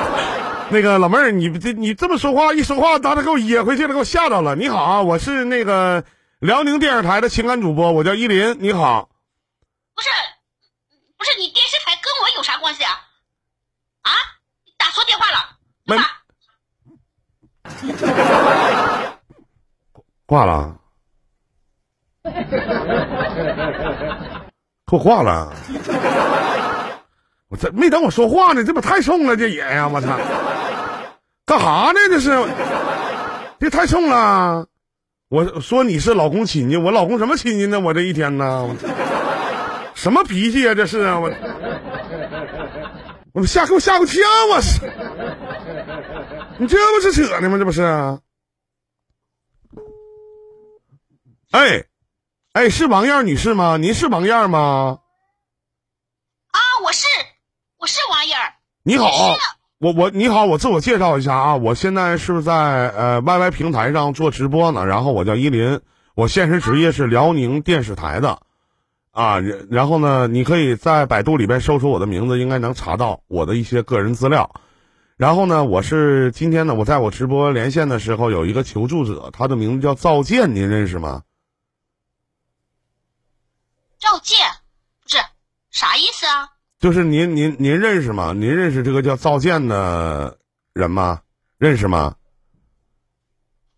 [0.68, 4.54] 那个老妹儿，你这你这么说话，一说话，当时给我噎回去了，给我吓着了。
[4.54, 6.04] 你好啊，我是那个
[6.40, 8.58] 辽宁电视台的情感主播，我叫依林。
[8.60, 9.08] 你好，
[9.94, 10.10] 不是，
[11.16, 12.92] 不是你电视台跟我有啥关系啊？
[14.02, 14.12] 啊？
[14.66, 15.96] 你打错电话了，没？
[20.26, 20.76] 挂了，
[24.86, 25.52] 给我挂了。
[27.48, 30.18] 我这没等我说话呢，这不太冲了，这也呀，我操！
[31.46, 31.98] 干哈呢？
[32.10, 32.44] 这是，
[33.60, 34.66] 这太冲了！
[35.28, 37.78] 我说你是老公亲戚，我老公什么亲戚呢？
[37.78, 38.68] 我这一天呢，
[39.94, 41.32] 什么脾气呀、这是啊，我
[43.32, 44.80] 我吓给我吓够呛，我是，
[46.58, 47.58] 你这不是扯呢吗？
[47.58, 47.82] 这不是？
[51.52, 51.84] 哎，
[52.56, 53.76] 哎，是王燕女士吗？
[53.76, 55.00] 您是王燕吗？
[56.52, 57.04] 啊，我是
[57.78, 58.34] 我是王燕，
[58.82, 59.10] 你好，
[59.78, 65.82] 我我你好，我自我介绍一下啊，我现在是在呃 YY 平台上做直播呢，然后我叫依林，
[66.14, 68.38] 我现实职业是辽宁电视台的，
[69.10, 74.50] 啊，然然后呢，你可以在百度里边搜索我的名字，应该能查到我的一些个人资料。
[75.18, 81.20] 然后呢，我是今天呢，我在我直播连线的时候有一个求助者，他的名字叫赵健，您认识吗？
[84.08, 84.38] 赵健，
[85.02, 85.18] 不是
[85.72, 86.48] 啥意思啊？
[86.78, 88.32] 就是您您您认识吗？
[88.32, 90.38] 您认识这个叫赵建的
[90.74, 91.20] 人吗？
[91.58, 92.14] 认识吗？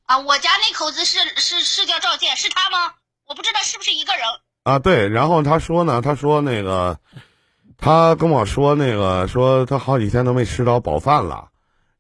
[0.05, 2.93] 啊，我家那口子是是是叫赵建，是他吗？
[3.27, 4.23] 我不知道是不是一个人。
[4.65, 6.99] 啊，对，然后他说呢，他说那个，
[7.79, 11.49] 他跟我说那个，说他好几天都没吃着饱饭了，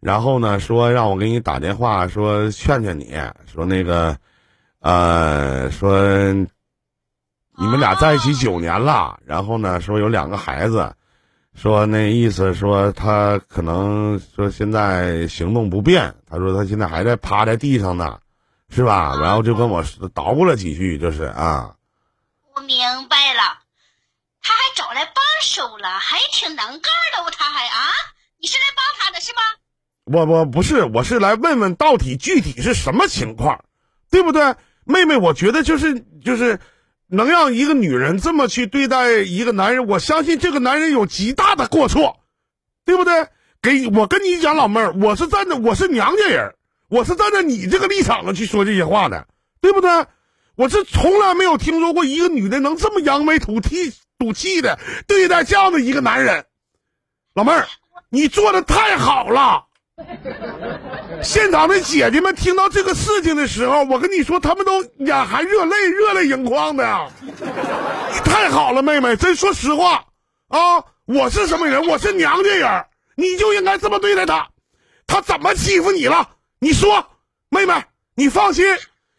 [0.01, 3.19] 然后呢，说让我给你打电话，说劝劝你，
[3.51, 4.19] 说那个，
[4.81, 6.05] 呃，说
[7.61, 10.94] 你们俩在一起九年了，然后呢，说有两个孩子，
[11.55, 18.21] 说那意思说他可能说现在行动不便，他说他现在还在趴在地上呢，
[18.68, 19.16] 是吧？
[19.21, 21.75] 然后就跟我捣鼓了几句，就是啊。
[22.55, 23.59] 我明白了，
[24.42, 26.81] 他还找来帮手了，还挺能干
[27.16, 27.90] 的哦，他还啊，
[28.40, 29.40] 你是来帮他的是吧？
[30.05, 33.64] 我我不是，我是来问问到底具体是什么情况，
[34.11, 34.55] 对不对？
[34.85, 36.59] 妹妹，我觉得就是就是
[37.09, 42.21] 能让一个女人这么去对待一个男人，我相信这个男人有极大的过错，
[42.85, 43.29] 对不对？
[43.61, 46.55] 给我跟你讲，老妹儿，我是站在我是娘家人，
[46.88, 49.27] 我是站在你这个立场上去说这些话的，
[49.61, 50.07] 对不对？
[50.55, 56.44] 我是从来没有听说过一个女的能这么扬眉吐气赌气的对待这样的一个男人，
[57.35, 57.66] 老妹儿，
[58.11, 59.67] 你做的太好了。
[61.23, 67.13] 现场的姐姐们听到这个事情的时候，我跟你说，她们都眼含热泪，热泪盈眶的。
[67.31, 70.05] 你太好了，妹妹，真说实话
[70.49, 71.85] 啊，我是什么人？
[71.87, 74.49] 我是娘家人，你就应该这么对待她。
[75.07, 76.29] 她怎么欺负你了？
[76.61, 77.05] 你说，
[77.49, 77.75] 妹妹，
[78.15, 78.65] 你放心，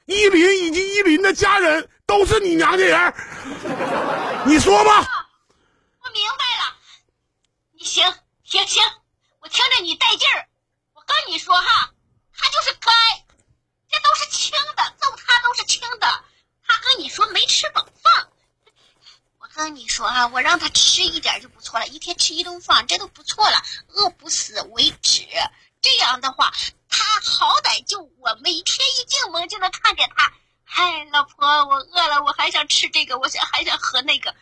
[0.06, 3.14] 依林以及依林的家人都是你娘家人。
[4.46, 4.92] 你说吧，
[6.02, 6.74] 我明白了，
[7.78, 8.04] 你行
[8.44, 8.82] 行行，
[9.42, 10.49] 我听着你带劲儿。
[11.10, 11.92] 跟你说哈，
[12.34, 12.92] 他就是该，
[13.90, 16.24] 这都是轻的，揍他都是轻的。
[16.66, 18.30] 他跟你说没吃饱饭，
[19.40, 25.28] 我跟你说啊，我让他吃一点就不错了，一天吃一顿饭，这都不错了，饿不死为止。
[25.82, 26.54] 这样的话，
[26.90, 30.34] 他好歹就我每天一进门就能看见他。
[30.72, 34.36] 嗨，老婆，我饿了，我还想吃这个，我想还想喝那个。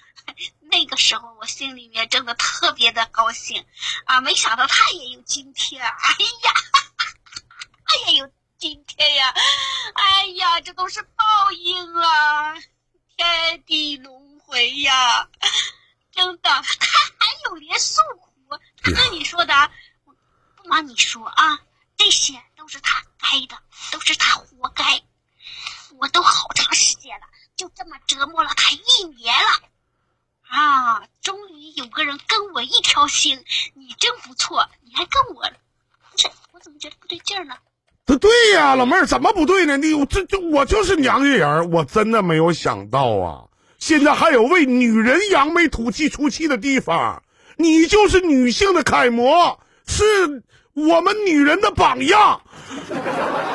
[0.60, 3.66] 那个时候我心里面真的特别的高兴
[4.06, 4.20] 啊！
[4.20, 5.90] 没想到他也有今天，哎
[6.44, 6.52] 呀，
[7.86, 9.34] 他也有今天呀！
[9.94, 12.56] 哎呀，这都是报应啊，
[13.16, 15.30] 天地轮回呀！
[16.12, 16.62] 真的，他
[17.20, 18.60] 还有脸诉苦？
[18.84, 19.72] 他跟你说的，
[20.58, 21.62] 不瞒你说啊，
[21.96, 23.58] 这些都是他该的，
[23.94, 25.02] 都是他活该。
[26.00, 29.68] 我都好长时间了，就这么折磨了他一年了。
[30.50, 35.44] 啊，终于有个人跟我一条心，你真不错，你还跟我，
[36.16, 37.56] 这我怎么觉得不对劲儿呢？
[38.06, 39.76] 这对呀，老妹儿怎么不对呢？
[39.76, 43.44] 你这这我就是娘家人，我真的没有想到啊！
[43.78, 47.22] 现在还有为女人扬眉吐气出气的地方，
[47.58, 52.42] 你就是女性的楷模，是我们女人的榜样。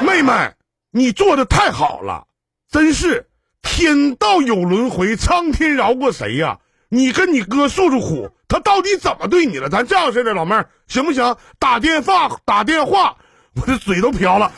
[0.02, 0.55] 妹妹，
[0.90, 2.26] 你做的太好了，
[2.72, 3.28] 真是
[3.61, 6.58] 天道有轮回，苍天饶过谁呀、
[6.88, 9.68] 你跟你哥诉诉苦，他到底怎么对你了？
[9.68, 11.37] 咱这样式的，老妹儿行不行？
[11.58, 13.18] 打电话打电话，
[13.54, 14.50] 我这嘴都瓢了。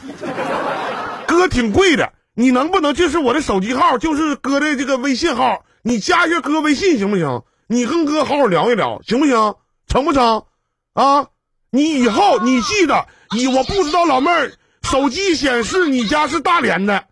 [1.26, 7.42] 哥挺贵的，你能不能就是我的手机号，就是哥的这个微信号，你加一下哥微信行不行？
[7.66, 9.56] 你跟哥好好聊一聊，行不行？
[9.88, 10.44] 成不成？
[10.92, 11.26] 啊，
[11.70, 17.06] 你以后你记得，以我不知道老妹儿手机显示你家是大连的，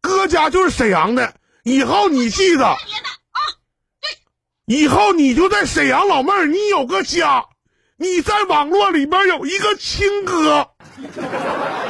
[0.00, 1.34] 哥家就是沈阳的，
[1.64, 2.76] 以后你记得。
[2.86, 3.38] 别的啊，
[4.66, 7.46] 以后你就在沈阳，老妹儿，你有个家，
[7.96, 10.70] 你在网络里边有一个亲哥，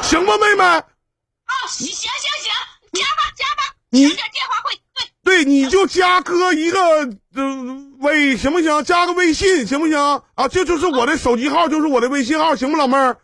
[0.01, 0.63] 行吧，妹妹？
[0.63, 2.09] 啊，行行行
[2.41, 2.51] 行，
[2.93, 4.79] 加吧加吧，你电话会。
[5.23, 6.79] 对，对，你就加哥一个
[7.35, 8.83] 呃微，行不行？
[8.83, 9.97] 加个微信，行不行？
[10.35, 13.17] 啊，这就是我的手机号，就是我的微信号，行不，老妹儿？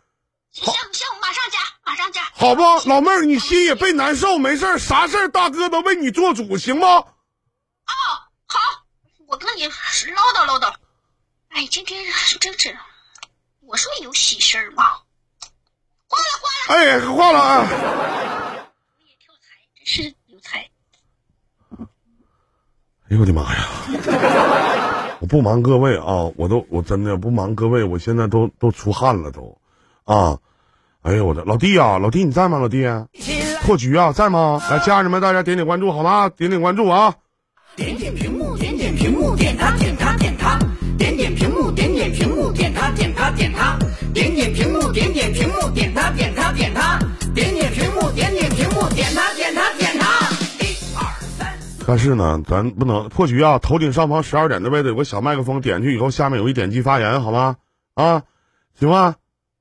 [0.52, 2.20] 行行，马上加，马上加。
[2.34, 6.86] 好不，老妹儿，你心也别难受，没事儿，啥事儿大哥都为你做主，行吗？
[6.96, 7.06] 哦，
[8.44, 8.58] 好，
[9.26, 10.70] 我跟你唠叨唠叨。
[11.48, 12.04] 哎，今天
[12.38, 12.76] 真是，
[13.60, 14.84] 我说有喜事儿吗？
[16.06, 16.82] 挂了挂了。
[16.82, 17.64] 哎，挂了啊！
[17.64, 20.58] 我也跳财，真是有才。
[23.08, 25.16] 哎呦我的妈呀！
[25.20, 29.58] 我不瞒各位啊，我都我真的不瞒各位，我现在都都出汗了都，
[30.04, 30.38] 啊！
[31.02, 32.58] 哎呦我的老弟呀、老弟你在吗？
[32.58, 32.84] 老弟，
[33.62, 34.60] 破局啊，在吗？
[34.68, 36.28] 来，家人们大家点点关注好吗？
[36.28, 37.14] 点点关注啊！
[37.76, 40.58] 点点屏幕，点点屏幕，点它点它点它，
[40.98, 43.78] 点点屏幕，点点屏幕，点它点它点它，
[44.12, 46.98] 点点屏幕，点点屏幕，点它点它点它，
[47.32, 50.06] 点点屏幕，点点屏幕，点它点它点它。
[50.58, 51.04] 一二
[51.38, 51.58] 三。
[51.86, 53.58] 但是呢，咱不能破局啊！
[53.60, 57.56] 头顶上方十二点的位置有个小麦克风，点进去以后，下面有一点击发言，好吗？
[57.94, 58.24] 啊，
[58.78, 59.14] 行吗？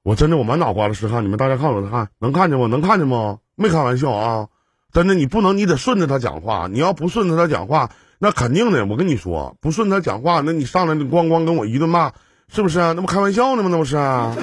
[0.07, 2.65] 我真的我满脑瓜子是汗，你们大家看我的汗，能看见吗？
[2.67, 3.39] 能看见吗？
[3.55, 4.47] 没开玩笑啊！
[4.93, 6.69] 真的，你不能，你得顺着他讲话。
[6.71, 8.85] 你要不顺着他讲话，那肯定的。
[8.85, 12.13] 我跟你说，不顺他讲话，那你上来你咣咣跟我一顿骂，
[12.47, 12.93] 是不是啊？
[12.95, 13.69] 那不开玩笑呢吗？
[13.69, 14.33] 那不是啊？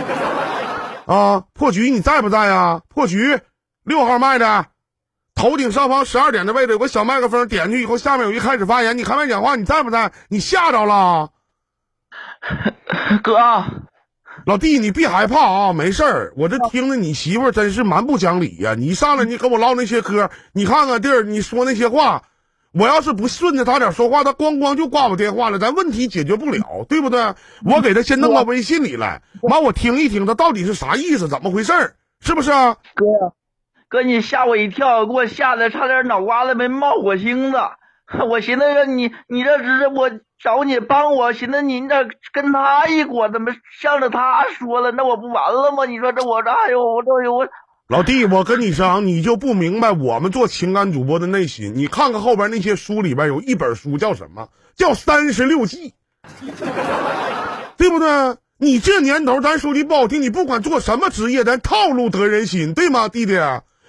[1.06, 2.82] 啊，破局你在不在啊？
[2.90, 3.40] 破局
[3.84, 4.66] 六号麦的，
[5.34, 8.98] 头顶上方十二点的位置有个小麦克风，点去以后，下面有一开始发言。
[8.98, 10.12] 你开麦讲话，你在不在？
[10.28, 11.30] 你吓着了？
[13.24, 13.38] 哥，
[14.46, 16.34] 老弟，你别害怕啊，没事儿。
[16.36, 22.24] 我这听着你媳妇儿真是蛮不讲理呀、你一上来你跟我唠那些嗑，你看看弟儿，你说那些话，
[22.72, 27.34] 我要是不顺着他点说话，他咣咣就挂我电话了，咱问题解决不了，对不对？
[27.64, 32.76] 我给他先弄到微信里来，完我听一听他到底是啥意思，怎么回事儿，是不是啊？
[32.94, 33.06] 哥，
[33.88, 37.56] 哥你吓我一跳，给我吓得差点脑瓜子没冒火星子。
[38.28, 44.92] 我寻思着你，你这只是我找你帮我，寻思你这跟他一伙，怎么向着他说了？
[44.92, 45.84] 那我不完了吗？
[45.86, 47.48] 你说这我这哎呦我这我
[47.88, 51.72] 老弟，我跟你讲，你就不明白我们做情感主播的内心。
[51.74, 54.48] 你看看后边那些书里边有一本书叫什么？
[54.74, 55.90] 叫《三十六计》，
[57.76, 58.36] 对不对？
[58.56, 63.34] 你这年头，咱说句不好听，你不管做什么职业，咱套路得人心，对吗，弟弟？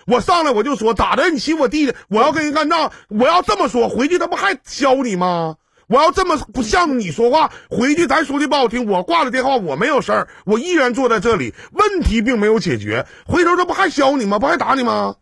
[0.06, 1.30] 我上来我就说咋的？
[1.30, 5.56] 你欺负我弟弟，我要跟人干仗，我要这么说，回去他不还削你吗？
[5.88, 14.40] 我要这么不向着你说话，回去咱说句不好听，我挂了电话，我没有事儿，我依然坐在这里，问题并没有解决，回头他不还削你吗？
[14.40, 15.16] 不还打你吗？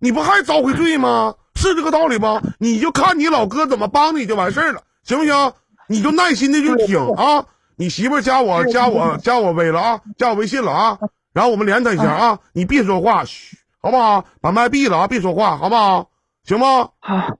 [0.00, 1.34] 你不还遭回罪吗？
[1.54, 2.40] 是这个道理不？
[2.58, 5.52] 你就看你老哥怎么帮你就完事儿了，行不行？
[5.88, 7.46] 你就耐心的就听啊。
[7.76, 10.98] 你媳妇加我加我加我微了啊，加我微信了啊，
[11.32, 14.26] 然后我们连他一下啊，你别说话，嘘，好不好？
[14.40, 16.10] 把麦闭了啊，别说话，好不好？
[16.44, 16.92] 行吗？
[17.00, 17.38] 好，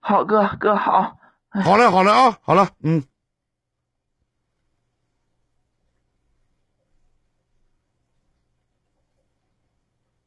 [0.00, 1.18] 好哥哥好。
[1.50, 3.04] 好嘞，好嘞啊，好了，嗯。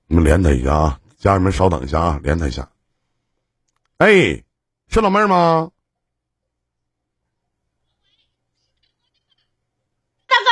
[0.07, 2.69] 我们连他一下啊，家人们稍等一下啊，连他一下。
[3.97, 4.43] 哎，
[4.87, 5.71] 是老妹儿吗？
[10.27, 10.49] 大哥，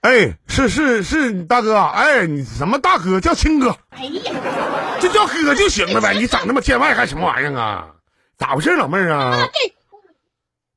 [0.00, 7.94] 哎，是是是大哥啊，哎，你什么大哥叫亲哥，哎呀，就叫哥就行了呗，你整那么见外干什么玩意儿啊？
[8.38, 9.46] 咋回事，老妹儿啊？
[9.52, 9.74] 对，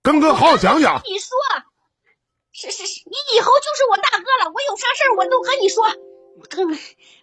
[0.01, 1.01] 跟哥好好讲讲。
[1.05, 1.29] 你说，
[2.51, 5.85] 是是是，你以后就是我大哥了，我有啥事儿我都跟你说。
[6.35, 6.67] 我跟，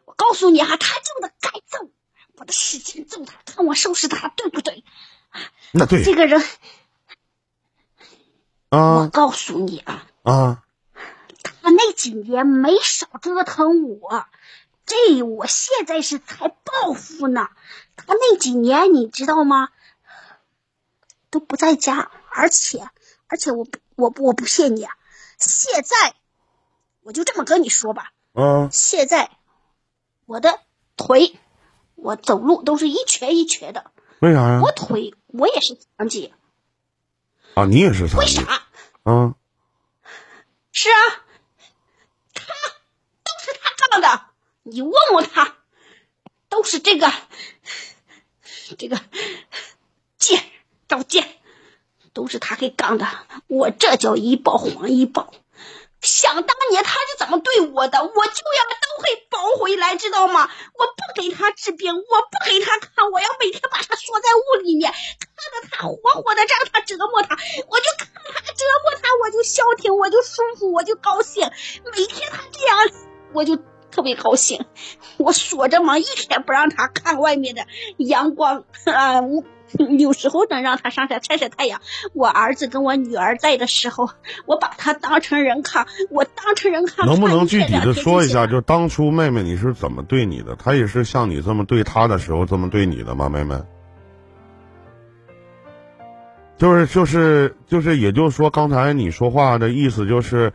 [0.07, 1.91] 我告诉你哈、他就得该揍，
[2.39, 4.83] 我得使劲揍他，看我收拾他，对不对？
[5.29, 5.41] 啊
[5.73, 6.43] 那对这个人，
[8.71, 10.63] 我啊告诉你啊，啊，
[11.63, 14.27] 他那几年没少折腾我，
[14.87, 17.49] 这我现在是才报复呢。
[17.97, 19.69] 他那几年你知道吗？
[21.31, 22.89] 都不在家，而且
[23.29, 24.93] 而且我不我不我不骗你啊，
[25.39, 26.17] 现在
[27.03, 29.31] 我就这么跟你说吧，嗯现在
[30.27, 30.59] 我的
[30.97, 31.39] 腿，
[31.95, 34.73] 我走路都是一瘸一瘸的，为啥呀我？
[34.73, 36.35] 腿我也是残疾，
[37.55, 38.63] 啊，你也是残疾为啥？
[39.05, 39.35] 啊？
[40.73, 40.99] 是啊，
[43.91, 44.27] 是他干的。
[44.63, 45.57] 你问问他，
[46.49, 47.13] 都是这个
[48.79, 49.01] 这个
[50.19, 50.45] 贱
[50.89, 51.39] 赵贱，
[52.13, 53.07] 都是他给干的。
[53.49, 55.33] 我这叫一报还一报。
[56.03, 60.51] 想当年他是怎么对我的，我就要都会报回来，知道吗？
[60.75, 67.37] 我不给他治病，我不给他看，我要每天把他锁在屋里面，看着他活活的让他折磨他，
[67.69, 71.51] 我就看他折磨他，我就消停，我就舒服，我就高兴。
[71.95, 72.79] 每天他这样，
[73.35, 73.59] 我就
[73.91, 74.65] 特别高兴。
[75.19, 77.63] 我锁着门，一天不让他看外面的
[77.99, 79.45] 阳光 啊，我
[79.99, 81.81] 有时候能让他上山晒晒太阳。
[82.13, 84.11] 我儿子跟我女儿在的时候，
[84.47, 87.07] 我把他当成人看，我当成人看。
[87.07, 90.57] 能不能具体的说一下，就当初妹妹你是怎么对你的？
[90.57, 93.29] 她也是像你这么对她的时候这么对你的吗？
[93.29, 93.63] 妹妹，
[96.59, 100.53] 就是就是就是，也就是说，刚才你说话的意思就是，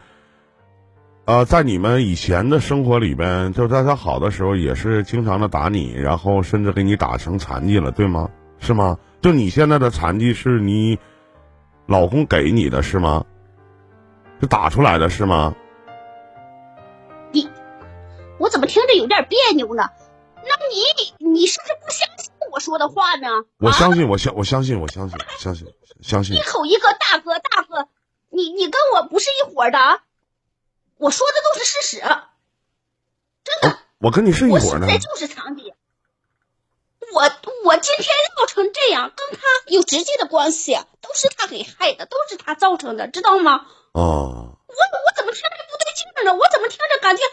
[1.26, 8.30] 呃，在你们以前的生活里边，就在他好的时候，也是经常的打你，然后甚至给你打成残疾了，对吗？
[8.60, 9.00] 是吗？
[9.22, 11.00] 就你现在的残疾是你
[11.88, 13.26] 老公给你的是吗？
[14.40, 15.56] 是打出来的是吗？
[17.32, 17.50] 你，
[18.38, 19.90] 我怎么听着有点别扭呢？
[20.36, 23.28] 那你你是不是不相信我说的话呢？
[23.30, 25.68] 啊，我相信，我相我相信，我相信，相信，
[26.02, 26.40] 相信一。
[26.42, 27.88] 口一个大哥大哥，
[28.30, 29.98] 你你跟我不是一伙的啊！
[30.98, 32.00] 我说的都是事实，
[33.44, 35.74] 真的，我跟你是一伙的我现在就是残疾。
[37.14, 37.22] 我
[37.66, 43.66] 我今天闹成这样，跟他有直接的关系，都是他给害的，都是他造成的，知道吗？
[43.94, 44.52] 哦。
[44.68, 46.34] 我我怎么听着不对劲呢？
[46.34, 47.24] 我怎么听着感觉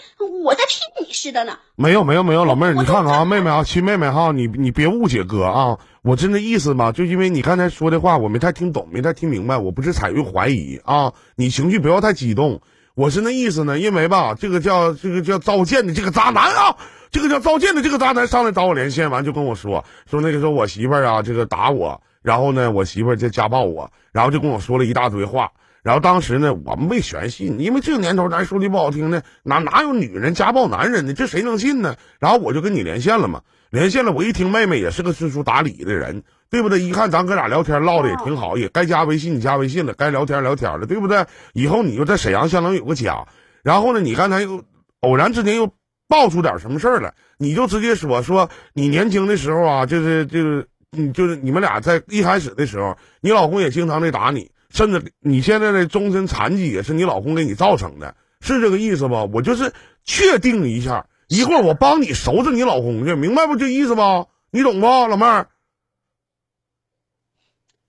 [0.45, 1.59] 我在骗你似的呢？
[1.75, 12.61] 没有没有没有，老妹儿，你看看啊，妹妹啊，亲妹妹哈，你你别误解哥啊，我真的意思嘛，就因为你刚才说的话我没太听懂，没太听明白，我不是采用怀疑啊，你情绪不要太激动，
[12.95, 16.77] 我是那意思呢，因为吧，这个叫这个叫糟践的这个渣男啊，
[17.11, 25.53] 这个叫糟践的这个渣男上来找我连线，完就跟我说说那个时候我媳妇儿啊，这个打我，然后呢，我媳妇儿就家暴我，然后就跟我说了一大堆话。
[25.83, 31.15] 然后当时呢，我们没全信，因为这个年头，咱说句不好听的，哪哪有女人家暴男人呢？
[31.15, 31.97] 这谁能信呢？
[32.21, 33.41] 然后我就跟你连线了嘛，
[33.71, 36.23] 连线了，我一听妹妹也是个知书达理的人，
[36.53, 36.81] 对不对？
[36.81, 41.25] 一看咱哥俩聊天唠的也挺好，也该加微信你加微信了，该聊天聊天了，对不对？
[41.55, 43.27] 以后你就在沈阳相当于有个家。
[43.65, 44.63] 然后呢，你刚才又
[45.01, 45.73] 偶然之间又
[46.09, 54.51] 爆出点什么事儿来，你就直接说说你年轻的时候啊，就是就是你就是你们俩在一开始的时候，你老公也经常的打你。
[54.69, 59.25] 甚至你现在的终身残疾也是你老公给你造成的，是这个意思吧？
[59.25, 59.73] 我就是
[60.05, 63.57] 确定一下，一会儿我帮你收拾你老公去，明白不？
[63.57, 64.27] 这意思吧？
[64.51, 65.47] 你懂不，老妹儿？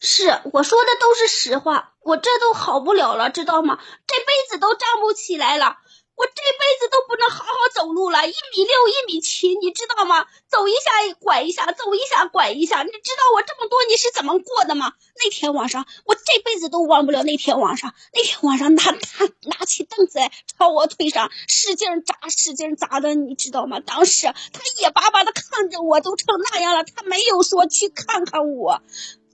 [0.05, 3.79] 是我说的都是实话，我这都好不了了，知道吗？
[4.05, 5.77] 这辈子都站不起来了，
[6.15, 10.25] 我这辈子都不能好好走路了，一米六一米七，你知道吗？
[10.49, 14.91] 走一下拐一下，走一下拐一下，你知道我这么多年是怎么过的吗？
[15.23, 23.79] 那天晚上，我这辈子都忘不了那天晚上，那天晚上他他拿起凳子来朝我腿上使劲砸，使劲砸的，你知道吗？
[23.79, 28.81] 当时他眼巴巴的看着我，都成那样了，他没有说去看看我。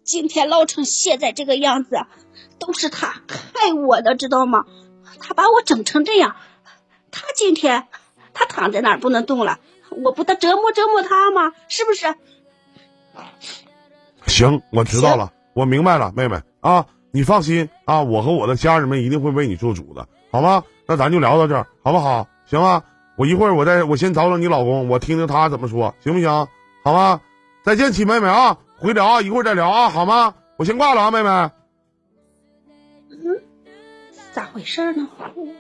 [0.09, 1.99] 今天闹成现在这个样子，
[2.57, 4.65] 都是他害我的，知道吗？
[5.19, 6.35] 他把我整成这样，
[7.11, 7.87] 他今天
[8.33, 9.59] 他躺在那儿不能动了，
[10.03, 11.53] 我不得折磨折磨他吗？
[11.67, 12.15] 是不是？
[14.25, 20.63] 行，我知道了，我明白了，妹妹啊，你放心啊，我和我的家人们一定会为你做主的，好吗？
[20.87, 22.27] 那咱就聊到这儿，好不好？
[22.47, 22.81] 行吗？
[23.15, 26.47] 我一会儿我再我先找找你老公，我听听他怎么说，行不行？
[26.83, 27.21] 好吗？
[27.63, 30.33] 再见，亲妹妹啊，回聊啊，一会儿再聊啊，好吗？
[30.57, 31.29] 我先挂了啊，妹妹。
[33.11, 33.43] 嗯
[34.31, 35.09] 咋回事呢？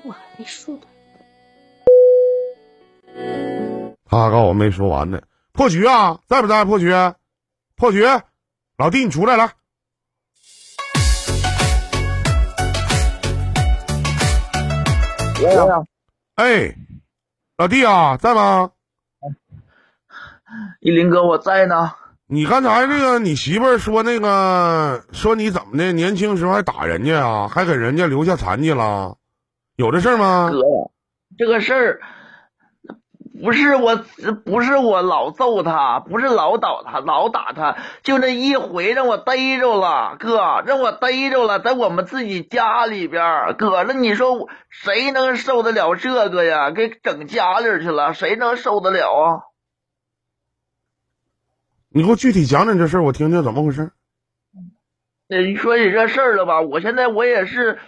[0.03, 0.81] 我还没说呢。
[4.05, 5.21] 他告我没说完呢。
[5.51, 6.63] 破局啊，在不在？
[6.63, 6.93] 破局，
[7.75, 8.05] 破局，
[8.77, 9.51] 老弟，你出来来。
[15.41, 15.85] 爷爷，
[16.35, 16.75] 哎，
[17.57, 18.71] 老弟啊，在吗？
[20.79, 21.95] 依林哥，我在呢。
[22.31, 25.91] 你刚才那个你媳妇儿说那个说你怎么的？
[25.93, 29.15] 年轻时候还打人家啊，还给人家留下残疾了，
[29.75, 30.51] 有这事儿吗？
[30.51, 30.59] 哥，
[31.39, 32.01] 这个事儿
[33.41, 33.95] 不是我，
[34.45, 46.69] 不是我老揍他，不是老打他，老打他，就那一回让我逮着了，哥，让我逮着了，在我们自己家里边儿，哥，那你说谁能受得了这个呀？
[46.69, 49.48] 给整家里去了，谁能受得了啊？
[51.91, 53.91] 你给我具体讲讲这事儿，我听听怎么回事。
[55.27, 56.61] 那你说起这事儿了吧？
[56.61, 57.79] 我现在我也是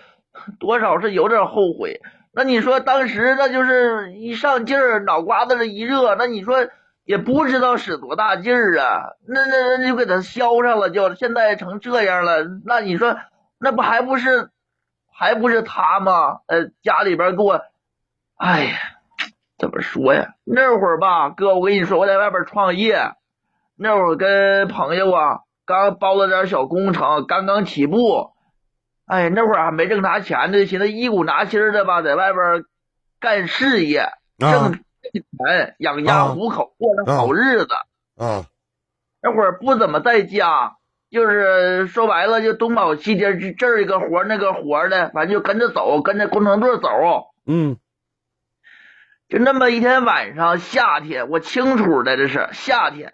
[0.60, 2.02] 多少是有点后悔。
[2.34, 6.68] 那你说当时那就是一上劲儿，脑瓜子一热，那你说
[7.04, 12.44] 也不知道使多大劲儿啊，那那那就给他削上了，就现在成这样了。
[12.66, 13.18] 那你说
[13.60, 14.50] 那不还不是
[15.14, 16.40] 还不是他吗？
[16.48, 17.62] 呃，家里边给我，
[18.36, 18.78] 哎呀，
[19.60, 20.34] 怎么说呀？
[20.44, 22.98] 那会儿吧，哥，我跟你说，我在外边创业。
[23.84, 28.30] 那会儿跟朋友啊，刚包了点小工程，刚刚起步，
[29.08, 32.64] 哎，那会儿还没挣啥钱呢，寻思一股拿心的吧，在外边
[33.20, 34.08] 干事业，
[34.38, 37.70] 挣钱养家糊口，过上好日子。
[38.18, 38.46] 啊，
[39.20, 40.74] 那会儿不怎么在家，
[41.10, 46.88] 就是说白了，就东跑西颠，这儿一个活那个活的，反正就跟着走，跟着工程队走。
[47.48, 47.78] 嗯，
[49.28, 53.14] 就那么一天晚上，夏天，我清楚的，这是夏天。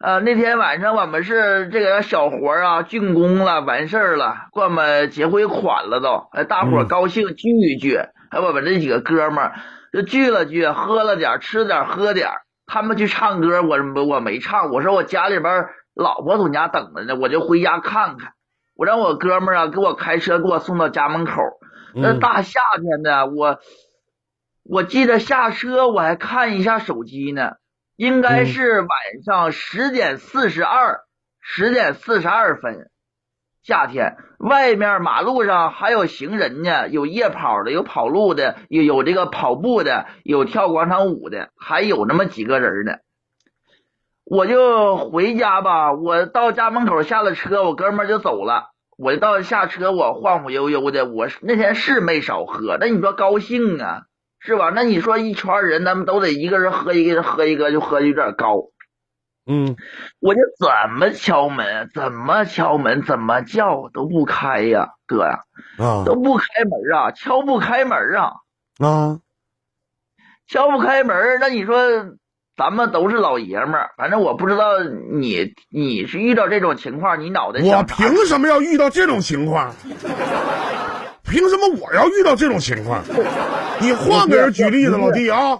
[0.00, 7.98] 呃，那天晚上我们是这个小活儿啊竣工了，完事儿了，给我们结回款了都，哎，大伙高兴聚一聚，
[8.30, 9.56] 还有我们这几个哥们儿
[9.92, 12.30] 就聚了聚，喝了点儿，吃点，喝点。
[12.64, 13.76] 他们去唱歌，我
[14.06, 18.32] 我没唱，我说我家里边老婆从家等着呢，我就回家看看。
[18.74, 21.32] 我让我哥们儿啊给我开车给我送到家门口。
[21.94, 23.58] 那嗯大夏天的，我
[24.64, 27.50] 我记得下车我还看一下手机呢，
[28.00, 28.88] 应该嗯是晚
[29.26, 31.00] 上十点四十二，
[31.38, 32.90] 十点四十二分。
[33.62, 42.94] 夏天，外面马路上还有行人呢，有夜跑的，有跑路的，有有这个跑步的，有跳广场舞的，还有那么几个人呢。
[44.24, 48.70] 我就回家吧，我到家门口下了车，我哥们儿就走了。
[48.96, 54.04] 我就到下车，我晃晃悠悠的，我那天是没少喝，那你说高兴啊，
[54.40, 54.70] 是吧？
[54.74, 58.70] 那你说一圈人，咱们都得一个人喝一个，喝一个就喝的有点高。
[59.46, 59.74] 嗯
[60.20, 65.40] 我就怎么敲门，怎么敲门，怎么叫都不开呀，哥呀，
[65.78, 68.32] 啊都不开门啊，敲不开门啊，
[68.78, 69.18] 啊，
[70.46, 71.38] 敲不开门。
[71.40, 71.76] 那你说
[72.56, 79.74] 咱们都是老爷们儿，反正我不知道你你是遇到这种情况，你脑袋我凭什么要遇到这种情况？
[81.30, 83.02] 凭什么我要遇到这种情况？
[83.80, 85.56] 你换个人举例子，老弟啊！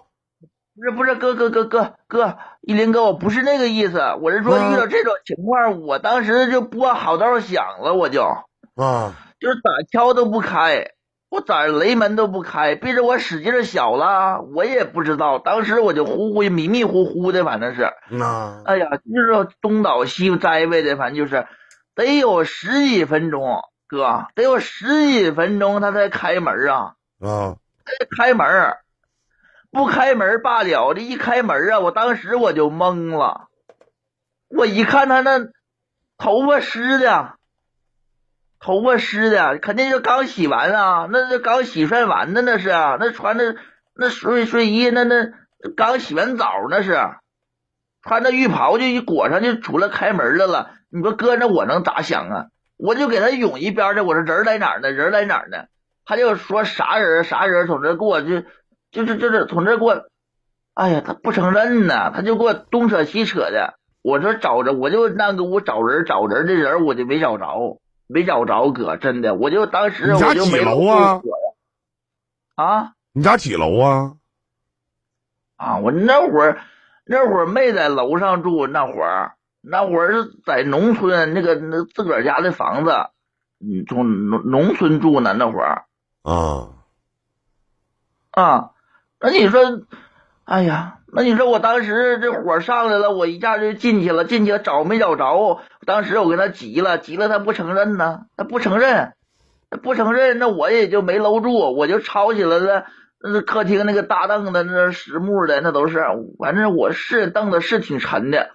[0.76, 8.22] 不是不是，哥哥哥哥哥，依林哥，我不是那个意思，我是说嗯遇到这种情况，我当时就拨好道响了，我就。
[8.76, 10.92] 啊，就是咋敲都不开，
[11.28, 17.82] 我咋雷门都不开，逼着我使劲儿小了，我也不知道，当时我就呼呼迷迷糊糊的，反正是，
[18.22, 18.62] 啊。
[18.64, 21.46] 哎呀，就是东倒西栽呗的，反正就是
[21.94, 23.60] 得有十几分钟，
[23.90, 26.94] 哥，得有十几分钟他才开门啊。
[27.18, 27.56] 啊，
[28.16, 28.78] 开门儿，
[29.72, 33.48] 不开门罢了，这一开门啊，我当时我就懵了。
[34.48, 35.40] 我一看他那
[36.16, 37.34] 头发湿的，
[38.60, 43.56] 头发湿的，肯定就刚洗完啊，那是刚洗涮完的那是，啊那穿的
[43.96, 45.32] 那睡睡衣，那那
[45.76, 46.96] 刚洗完澡那是，
[48.02, 50.70] 穿着浴袍就一裹上就出来开门来了。
[50.90, 52.46] 你说哥那我能咋想啊？
[52.82, 54.90] 我就给他涌一边儿去，我说人儿在哪儿呢？
[54.90, 55.64] 人儿在哪儿呢？
[56.04, 58.42] 他就说啥人儿啥人儿从这儿给我就
[58.90, 60.06] 就是就是从这儿给我，
[60.74, 63.74] 哎呀，他不承认呢，他就给我东扯西扯的。
[64.02, 71.20] 我说找着，我就那个我找人找人的人儿我就没找着，没找着哥，真的，我就当时我就没楼啊
[72.54, 74.12] 啊你家几楼啊？
[75.56, 75.76] 啊！
[75.78, 76.58] 我那会儿
[77.04, 79.32] 那会儿没在楼上住，那会儿
[79.62, 82.90] 那我儿是在农村那个那自个儿家的房子，
[83.60, 85.84] 嗯，从农农村住呢那会儿。
[86.22, 86.68] 啊，
[88.30, 88.70] 啊，
[89.20, 89.60] 那你说，
[90.44, 95.60] 哎呀，那你说我当时这火上来了，我一下就进去了，进去了找没找着？
[95.86, 99.14] 当时我跟他急了，急了他不承认呢，他不承认，
[99.70, 102.86] 他不承认，那我也就没搂住，我就抄起来了。
[103.22, 106.02] 那客厅那个大凳子，那实木的，那都是，
[106.38, 108.50] 反正我是凳子是挺沉的，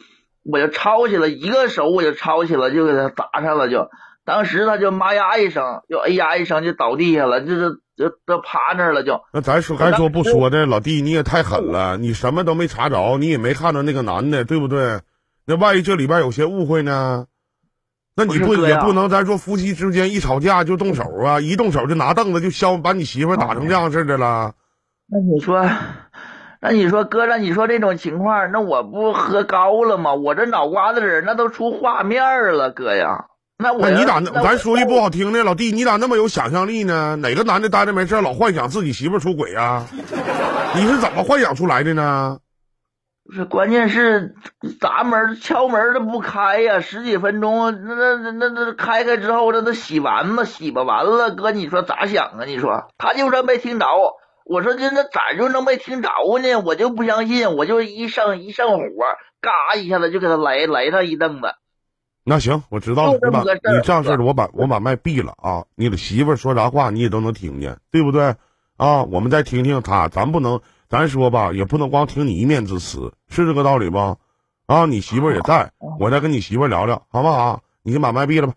[0.45, 3.89] 我就抄起了，一个手我就抄起了，就给他砸上了，就
[4.23, 9.19] 当时他就妈呀一声，就哎呀一声就倒地下了，就是就都趴那儿了就。
[9.33, 15.01] 那咱说该说不说的，老弟你也太狠了，你什么都没查着，你也没看到那个男的，对不对？
[15.47, 17.25] 那万一这里边有些误会呢？
[18.15, 24.53] 那你不也不能咱说夫妻之间一吵架就动手啊，一动手就拿凳子就削，把你媳妇打成这样似的了。
[25.07, 25.61] 那你说，
[26.61, 30.13] 那你说哥，那你说这种情况，那我不喝高了吗？
[30.13, 33.25] 我这脑瓜子里那都出画面了，哥呀。
[33.57, 37.15] 那你咋咱说句不好听的，老弟，你咋那么有想象力呢？
[37.15, 39.85] 哪个男的待着没事老幻想自己媳妇出轨啊？
[40.75, 42.39] 你是怎么幻想出来的呢？
[43.27, 44.35] 不是，关键是
[44.81, 50.43] 砸门敲门都不开呀，十几分钟，那那那那开开之后，这都洗完吗？
[50.43, 52.43] 洗吧完了，哥，你说咋想啊？
[52.45, 53.85] 你说他就说没听着，
[54.45, 56.09] 我说这那咋就能没听着
[56.41, 56.59] 呢？
[56.59, 58.85] 我就不相信，我就一上一上火，
[59.41, 61.55] 嘎一下子就给他来来上一凳子。
[62.23, 65.65] 那行，我知道了，你这样式的，我把我把麦闭了啊！
[65.75, 68.35] 你的媳妇儿说啥话你也都能听见，对不对？
[68.77, 74.17] 啊，我们再听听她，咱不能，咱说吧，也不能光听你一面之词，是这个道理不？
[74.67, 77.61] 啊，你媳妇儿也在，我再跟你媳妇儿聊聊，好不好？
[77.83, 78.53] 你先把麦闭了吧。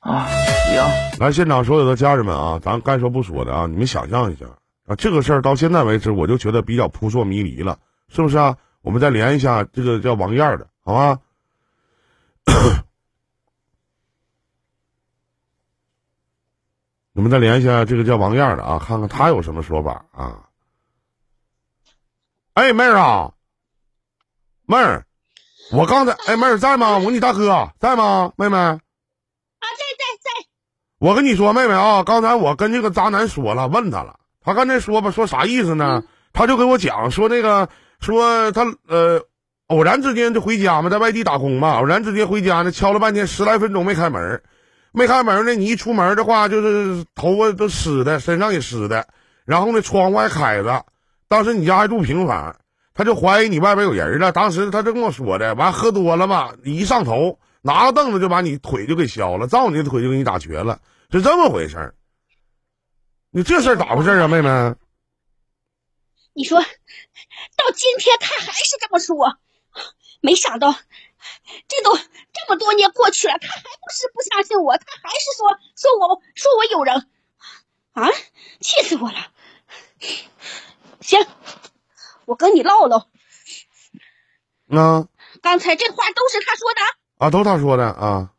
[0.00, 4.46] 啊，行，行来，现场所有的家人们啊，咱该说不说的啊，你们想象一下
[4.86, 8.56] 啊，这个事儿到现在为止，我就觉得比较扑朔迷离了，是不是啊？
[8.82, 11.20] 我们再连一下这个叫王燕的，好吗？
[17.14, 20.42] 我们再连一下这个叫王燕的啊，看看她有什么说法啊。
[22.52, 23.32] 哎，妹儿啊，
[24.66, 25.06] 妹儿，
[25.72, 26.98] 我刚才，哎，妹儿在吗？
[26.98, 28.32] 我你大哥在吗？
[28.36, 28.78] 妹妹，
[30.98, 36.04] 我跟你说，妹妹啊，刚才我跟这个渣男说了，问他了，他刚才说吧，说啥意思呢？
[36.32, 37.68] 他就给我讲说那个，
[38.00, 39.22] 说他呃，
[39.66, 44.42] 偶然之间就回家嘛，在外地打工嘛，偶然之间回家呢，敲了半天，十来分钟没开门，
[44.92, 49.06] 没开门呢，你一出门的话，就是头发都湿的，身上也湿的，
[49.44, 50.86] 然后呢，窗户还开着，
[51.28, 52.56] 当时你家还住平房。
[52.98, 61.94] 他就怀疑你外边有人了，当时他就跟我说的，完喝多了吧，一上头拿个凳子就把你腿就给削了，照你的腿就给你打瘸了，是这么回事儿。
[63.30, 64.74] 你这事儿咋回事啊，妹妹？
[66.32, 69.36] 你说到今天他还是这么说，
[70.20, 70.72] 没想到
[71.68, 77.08] 这都这么多年过去了，他还不是不相信我，他还是说说我说我有人
[77.92, 78.10] 啊，
[78.60, 79.32] 气死我了！
[81.00, 81.26] 行。
[82.26, 83.06] 我跟你唠唠，
[84.68, 85.08] 嗯，
[85.42, 86.80] 刚才这话都是他说的
[87.18, 88.32] 啊，都他说的啊。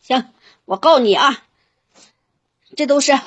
[0.00, 0.32] 行，
[0.64, 1.42] 我告诉你啊，
[2.76, 3.18] 这都是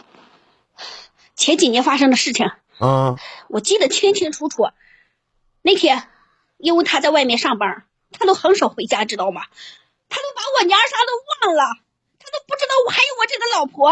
[1.36, 3.16] 前几年发生的事情啊。
[3.48, 4.70] 我记得清清楚楚。
[5.62, 6.10] 那天，
[6.58, 9.46] 因为他在外面上班，他都很少回家，知道吗？
[10.10, 11.64] 他都把我娘啥都忘了，
[12.20, 13.92] 他都不知道我还有我这个老婆。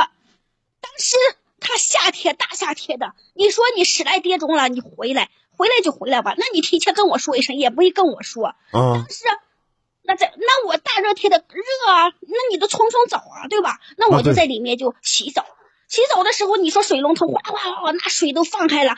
[0.81, 1.15] 当时。
[1.61, 5.29] 他夏天大夏天的，你说你十来点钟了，你回来，
[5.59, 6.35] 回来就回来吧。
[6.37, 8.55] 那你提前跟我说一声，也不会跟我说。
[8.71, 9.05] 嗯。
[9.09, 9.25] 是，
[10.03, 13.81] 那在那我大热天的热啊，那你都冲冲澡啊，对吧？
[13.97, 15.45] 那我就在里面就洗澡。
[15.89, 18.95] 洗澡的时候，你说水龙头哗哗哗，那水都放开了。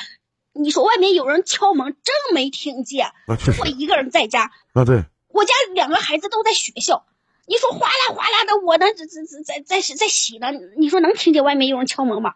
[0.53, 3.07] 你说外面有人敲门，真没听见。
[3.43, 4.51] 就我一个人在家。
[4.73, 5.03] 啊，对。
[5.29, 7.07] 我家两个孩子都在学校。
[7.47, 10.51] 你说哗啦哗啦的，我呢在在在在在洗呢。
[10.77, 12.35] 你说能听见外面有人敲门吗？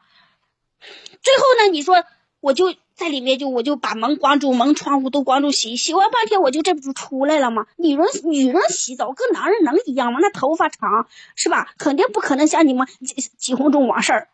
[1.21, 2.03] 最后呢，你说
[2.39, 7.67] 我就在里面，就我就把门关住，门窗户都关住，洗洗完半天，我就这不就出来了吗？
[7.75, 10.19] 女人女人洗澡跟男人能一样吗？
[10.21, 11.73] 那头发长是吧？
[11.77, 14.29] 肯定不可能像你们几几红中完事儿。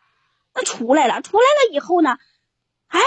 [0.54, 2.18] 那出来了，出来了以后呢，
[2.86, 3.00] 哎，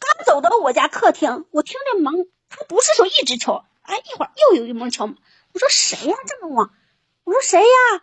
[0.00, 5.16] 刚走到我家客厅，我听着门，他不是说一直敲，哎，一会儿又有一门敲门，
[5.52, 6.70] 我说谁呀这么晚？
[7.24, 8.02] 我说谁呀？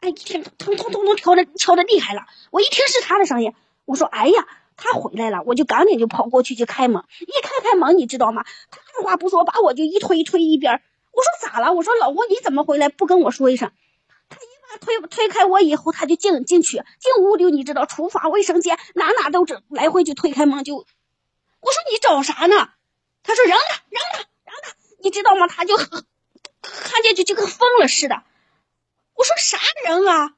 [0.00, 3.54] 哎，一听咚咚咚咚敲的敲的厉害了，我一听是他的声音，
[3.84, 4.46] 我说哎呀，
[4.76, 8.44] 他回来了，我就赶紧就跑过去就开门，一开开门，你知道吗？
[8.70, 11.72] 他二话不说把我就一推一推一边，我说咋了？
[11.72, 13.72] 我说老公你怎么回来不跟我说一声？
[14.28, 22.68] 他一把推推开我以后，他就进进去进屋里，你知道厨房卫生间哪哪都整来回就推开门就，我说你找啥呢？
[23.22, 25.48] 他说扔了扔了扔了，你知道吗？
[25.48, 25.76] 他就
[26.60, 28.22] 看见就就跟疯了似的。
[29.14, 30.34] 我说啥人啊？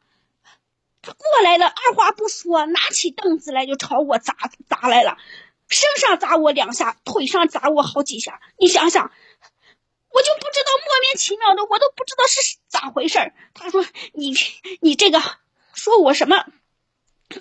[1.09, 4.35] 他过来了，二话不说，拿起凳子来就朝我砸
[4.69, 5.17] 砸来了，
[5.69, 8.43] 身上砸我两下，腿上砸我好几下。
[8.59, 13.83] 你想想，我就不知道莫名其妙的，我都不知道是咋回事他说
[14.13, 14.35] 你
[14.83, 15.23] 你这个
[15.73, 16.45] 说我什么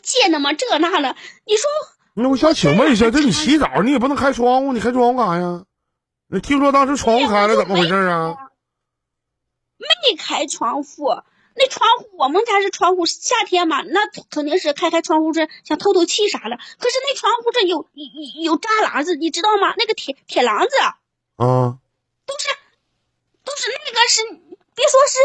[0.01, 0.53] 贱的吗？
[0.53, 1.69] 这那的，你说
[2.13, 5.65] 那我想请问一下，这你洗澡你也不能开窗户，你开窗户干啥呀？
[6.27, 8.33] 那听说当时窗户开了，怎么回事啊？
[9.77, 11.09] 没开窗户，
[11.59, 16.57] 那窗户我们家是窗户，夏天嘛，那肯定是开开窗户是想透透气啥的。
[16.77, 19.73] 可是那窗户这有有有栅栏子，你知道吗？
[19.75, 20.77] 那个铁铁栏子，
[21.37, 21.79] 啊，
[22.27, 22.47] 都是
[23.43, 24.23] 都是那个是，
[24.75, 25.17] 别说是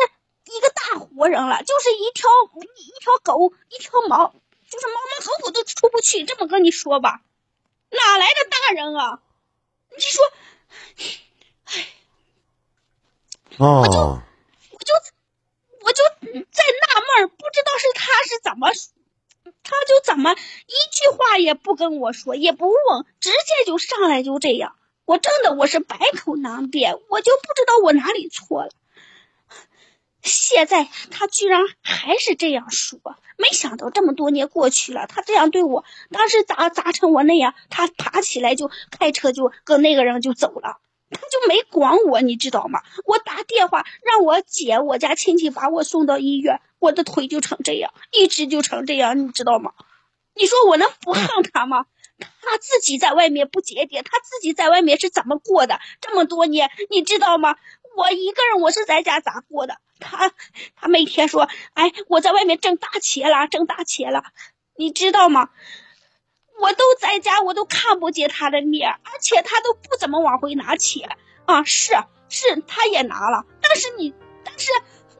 [0.57, 2.31] 一个大活人了，就是一条
[2.77, 4.33] 一条狗一条猫，
[4.71, 6.25] 就是猫猫狗狗都出不去。
[6.25, 7.21] 这么跟你说吧，
[7.91, 9.21] 哪来的大人啊？
[9.91, 10.25] 你说，
[11.67, 11.87] 唉，
[13.59, 13.93] 我就。
[13.93, 14.32] 我就我就
[16.23, 18.69] 在纳闷，不知道是他是怎么，
[19.63, 24.77] 他就怎么一句话也不跟我说，也不问，直接就上来就这样。
[25.05, 28.71] 我真的我是百口难辩，我就不知道我哪里错了。
[30.23, 33.01] 现在他居然还是这样说，
[33.37, 40.79] 没想到这么多年过去了，他这样对我，当时砸砸成我那样，他爬起来就开车就跟那个人就走了。
[41.13, 42.83] 他就没管我，你知道吗？
[43.05, 49.73] 我打电话让我姐、我家亲戚把我送到医院，我的腿就成这样，一直就成这样，你知道吗？
[50.35, 51.87] 你说我能不恨他吗？
[52.41, 55.81] 他自己在外面不节俭，他自己在外面是怎么过的？
[56.01, 57.57] 这么多年，你知道吗？
[57.97, 59.77] 我一个人，我是在家咋过的？
[60.01, 60.33] 他
[60.77, 64.25] 他每天说，哎，我在外面挣大钱了，挣大钱了，
[64.77, 65.51] 你知道吗？
[66.63, 71.09] 我都在家，我都看不见他的面，而且他都不怎么往回拿钱
[71.45, 71.65] 啊！
[71.65, 71.93] 是
[72.29, 74.71] 是，他也拿了，但是你，但是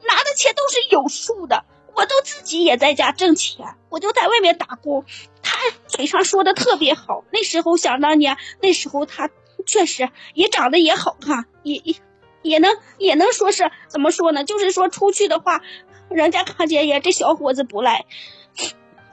[0.07, 1.65] 拿的钱都是有数的。
[1.95, 5.05] 我都自己也在家挣钱，我就在外面打工。
[5.43, 9.29] 他嘴上说的特别好，那时候想当年，那时候他
[9.67, 11.95] 确实也长得也好看，也也
[12.41, 14.45] 也能也能说是怎么说呢？
[14.45, 15.61] 就是说出去的话，
[16.09, 18.05] 人家看见也这小伙子不赖，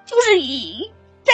[0.06, 0.90] 就是以
[1.22, 1.32] 在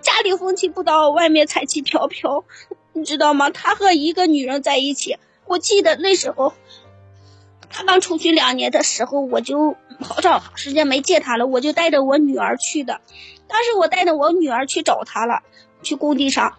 [0.00, 2.44] 家里风气不倒，外面彩旗飘飘，
[2.92, 3.50] 你知道吗？
[3.50, 6.52] 他和一个女人在一起，我记得那时候
[7.70, 13.00] 他刚出去两年的时候，我就好长时间没见他了，我就带着我女儿去的。
[13.46, 15.42] 当时我带着我女儿去找他了，
[15.82, 16.56] 去工地上。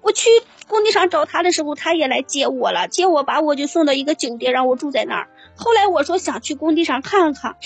[0.00, 0.28] 我去
[0.68, 5.28] 工地上找他的时候，他也来接我了，接我把我就送到一个酒店，让我住在那儿。
[5.56, 7.56] 后来我说想去工地上看看，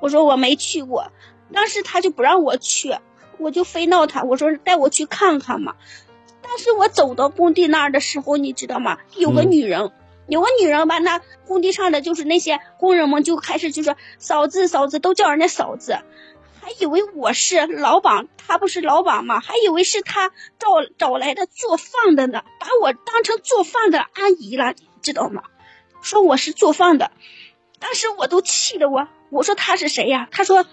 [0.00, 1.10] 我说我没去过，
[1.52, 2.94] 当时他就不让我去，
[3.42, 5.74] 我就非闹他，我说带我去看看嘛。
[6.40, 8.98] 但是我走到工地那儿的时候，你知道吗？
[9.16, 9.92] 有个女人，
[10.26, 15.98] 有个女人吧，那工地上的就是那些工人们就开始就说嫂子嫂子，都叫人家嫂子。
[16.60, 19.40] 还以为我是老板，他不是老板吗？
[19.40, 25.42] 还以为是他找找来的做饭的呢，把我当成做饭的阿姨了，知道吗？
[26.02, 27.10] 说我是做饭的，
[27.80, 30.28] 当时我都气得我，我说他是谁呀？
[30.30, 30.66] 他说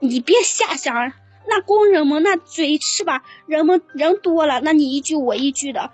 [0.00, 1.12] 你别瞎想，
[1.46, 3.22] 那工人们那嘴是吧？
[3.46, 5.90] 人们人多了，那你一句我一句的。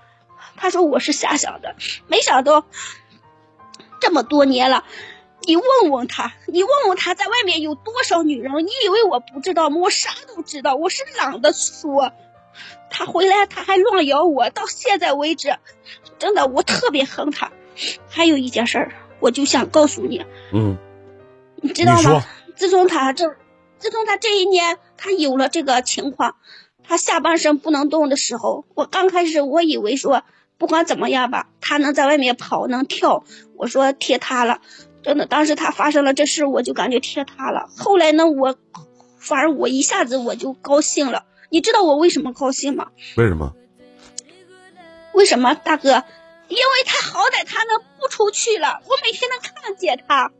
[0.56, 1.76] 他说我是瞎想的，
[2.06, 2.64] 没想到
[4.00, 4.84] 这么多年了。
[5.42, 8.52] 你问问他，你问问他在外面有多少女人？
[8.66, 9.76] 你以为我不知道吗？
[9.80, 12.12] 我啥都知道，我是懒得说。
[12.90, 15.56] 他回来他还乱咬我，到现在为止，
[16.18, 17.52] 真的我特别恨他。
[18.08, 20.76] 还有一件事儿，我就想告诉你，嗯，
[21.56, 22.24] 你知道吗？
[22.56, 23.36] 自从他这，
[23.78, 26.36] 自从他这一年他有了这个情况，
[26.82, 30.24] 他下半身不能动的时候，我刚开始我以为说
[30.56, 33.24] 不管怎么样吧，他能在外面跑能跳，
[33.56, 34.60] 我说贴他了。
[35.02, 37.68] 真的，当时他发生了这事，我就感觉贴他了。
[37.76, 38.56] 后来呢，我
[39.18, 41.24] 反而我一下子我就高兴了。
[41.50, 42.88] 你知道我为什么高兴吗？
[43.16, 43.54] 为什么？
[45.14, 46.02] 为什么，大哥？
[46.48, 50.32] 因为他好歹他能不出去了，我每天能看见他。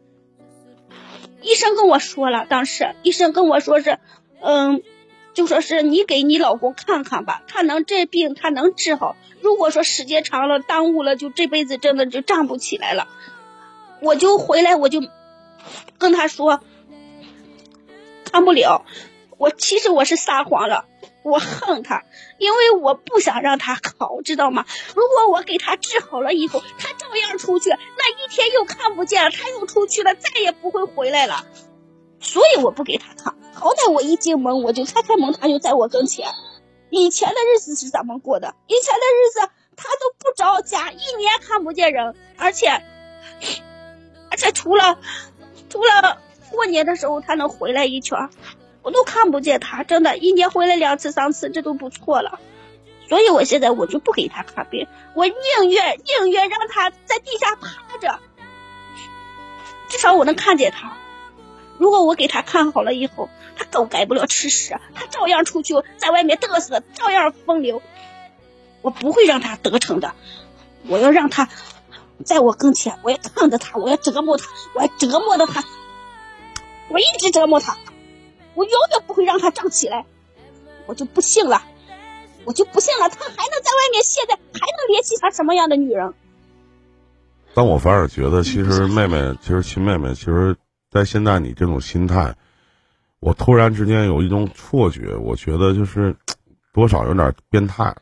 [1.42, 3.98] 医生跟我说了，当时医生跟我说是，
[4.40, 4.82] 嗯，
[5.34, 9.16] 就说是你给你老公看看吧，他能这病他能治好。
[9.40, 13.06] 如果说时间长了耽误了，就这辈子真的就站不起来了。
[14.00, 15.00] 我就回来，我就
[15.98, 16.60] 跟他说
[18.24, 18.84] 看不了。
[19.36, 20.86] 我其实我是撒谎了，
[21.28, 22.04] 我恨他，
[22.38, 24.64] 因为我不想让他好，知道吗？
[24.94, 31.44] 如果我给他治好了以后，他照样出去，那一天又看不见了，他又出去了，再也不会回来了。
[32.20, 36.26] 所以我不给他看，好歹我一进门我就开开门，他就在我跟前。
[36.90, 38.54] 以前的日子是怎么过的？
[38.66, 42.68] 以前的日子他都不着家，一年看不见人，而且
[44.30, 44.98] 而且除了
[45.68, 46.18] 除了
[46.50, 48.18] 过年的时候他能回来一圈，
[48.82, 49.84] 我都看不见他。
[49.84, 52.40] 真的，一年回来两次三次，这都不错了。
[53.08, 55.34] 所以我现在我就不给他看病，我宁
[55.70, 58.18] 愿宁愿让他在地下趴着，
[59.88, 60.96] 至少我能看见他。
[61.78, 67.80] 如果我给他看好了以后，他狗改不了吃屎，他照样出去在外面嘚瑟，照样风流。
[68.82, 70.12] 我不会让他得逞的，
[70.86, 71.48] 我要让他
[72.24, 75.64] 在我跟前，我要看着他，我要折磨他，我要折磨的他，
[76.88, 77.78] 我一直折磨他，
[78.58, 80.04] 我永远不会让他站起来。
[80.86, 81.62] 我就不信了，
[82.44, 86.12] 我就不信了，他还能在外面现在还能联系上什么样的女人？
[87.54, 90.56] 但我反而觉得，其实妹妹，其实亲妹妹，其实，
[90.90, 92.34] 在现在你这种心态，
[93.20, 96.16] 我突然之间有一种错觉，我觉得就是
[96.72, 97.94] 多少有点变态。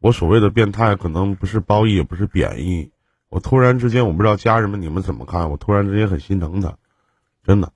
[0.00, 2.90] 我所谓的变态，可能不是褒义，也不是贬义。
[3.30, 6.76] 我突然之间，我不知道家人们你们怎么看，我突然之间很心疼他，
[7.44, 7.72] 真的，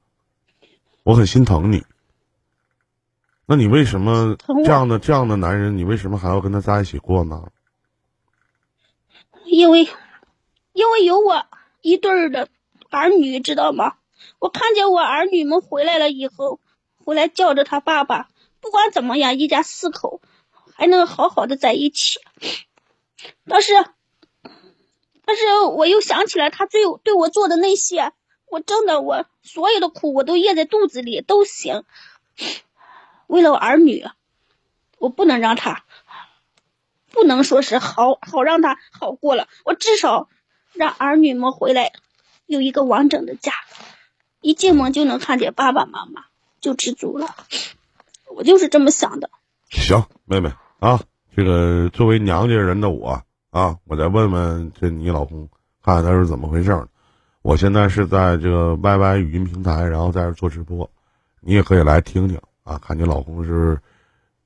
[1.05, 1.83] 我很心疼你。
[3.53, 4.35] 那你为什么
[4.65, 7.53] 这样的这样的男人，你为什么还要跟他在一起过呢？
[9.45, 9.87] 因为
[10.73, 11.45] 因为有我
[11.83, 12.49] 一对儿的
[12.89, 13.97] 儿女，知道吗？
[14.39, 16.61] 我看见我儿女们回来了以后，
[17.05, 18.31] 回来叫着他爸爸，
[18.63, 20.23] 不管怎么样，一家四口
[20.75, 22.21] 还能好好的在一起。
[23.47, 23.75] 但是，
[25.27, 28.13] 但是我又想起来他对我对我做的那些，
[28.51, 31.85] 我真的我所有的苦我都咽在肚子里都行。
[33.33, 34.05] 为了我儿女，
[34.99, 35.85] 我不能让他
[37.13, 40.29] 不能说是好好让他好过了，我至少
[40.75, 41.93] 让儿女们回来
[42.45, 43.53] 有一个完整的家，
[44.43, 46.25] 一进门就能看见爸爸妈妈，
[46.61, 47.35] 就知足了。
[48.37, 49.31] 我就是这么想的。
[49.71, 51.01] 行，妹妹啊，
[51.35, 55.49] 这个作为娘家人的我啊，我再问问这你老公，
[55.83, 56.87] 看看他是怎么回事儿。
[57.41, 60.91] 我现在是在这个 YY 语音平台，然后在这做直播，
[61.41, 63.79] 你也可以来听听啊，看你老公是，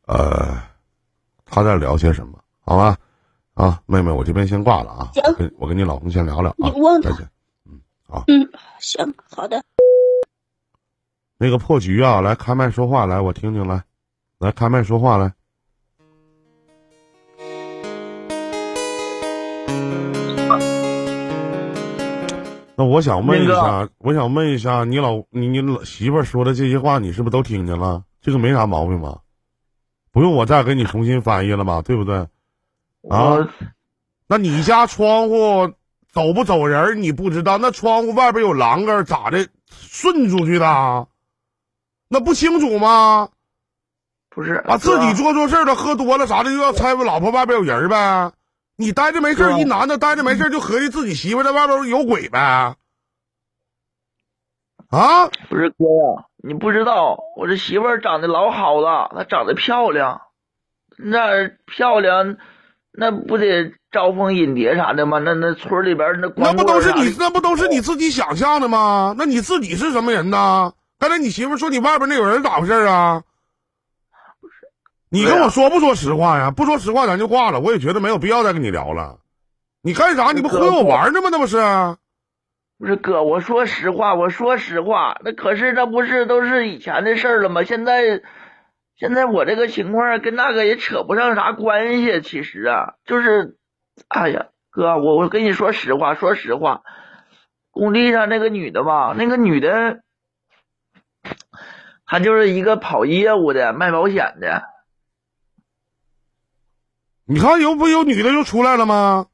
[0.07, 0.57] 呃，
[1.45, 2.97] 他在聊些什么，好吧？
[3.55, 5.11] 啊，妹妹，我这边先挂了啊。
[5.15, 7.29] 行我跟我跟你老公先聊聊啊你忘，了再见。
[8.27, 8.49] 嗯，
[8.79, 9.63] 行，好的。
[11.39, 13.85] 那个破局啊，来开麦说话，来我听听来，
[14.39, 15.33] 来开麦说话来。
[22.79, 28.05] 那我想问一下，我想问一下，你老你你老媳妇儿说的这些话，你是不是都听见了？
[28.27, 29.21] 这个没啥毛病吧？
[30.11, 31.81] 不用我再给你重新翻译了吧？
[31.83, 32.27] 对不对？
[33.09, 33.49] 啊
[34.27, 35.73] 那你家窗户
[36.11, 41.07] 走不走人你不知道，那窗户外边有栏杆咋的顺出去的啊？
[42.09, 43.29] 那不清楚吗？
[44.29, 48.33] 不是啊，自己做错事儿了，喝多了啥的，就要猜我老婆外边有人呗？
[48.75, 52.75] 你待着没事一男的待着没事就合计自己媳妇在外边有鬼呗？
[54.89, 55.29] 啊？
[55.49, 60.21] 不是哥呀，你不知道，我这媳妇儿长得老好了，她长得漂亮，
[60.97, 62.37] 那漂亮，
[62.93, 65.19] 那不得招蜂引蝶啥的吗？
[65.19, 69.13] 那那村里边那那不都是你那不都是你自己想象的吗？
[69.19, 70.73] 那你自己是什么人呢？
[71.01, 73.23] 刚才你媳妇说你外边那有人咋回事啊？
[74.41, 74.55] 不是？
[75.09, 76.53] 你跟我说不说实话呀？
[76.53, 79.19] 不说实话咱就挂了，我也觉得没有必要再跟你聊了。
[79.83, 80.31] 你干啥？
[80.31, 81.29] 你不忽悠我玩呢吗？
[81.33, 81.59] 那不是？
[82.79, 87.63] 不是哥，我说实话，我说实话，那可是那不是都是以前的事儿了吗？
[87.65, 88.21] 现在，
[88.97, 92.21] 现在我这个情况跟那个也扯不上啥关系。
[92.21, 93.57] 其实啊，就是，
[94.09, 96.83] 哎呀，哥，我我跟你说实话，说实话，
[97.71, 100.03] 工地上那个女的吧，那个女的，
[102.05, 104.65] 她就是一个跑业务的，卖保险的。
[107.25, 109.29] 你看有不有女的又出来了吗？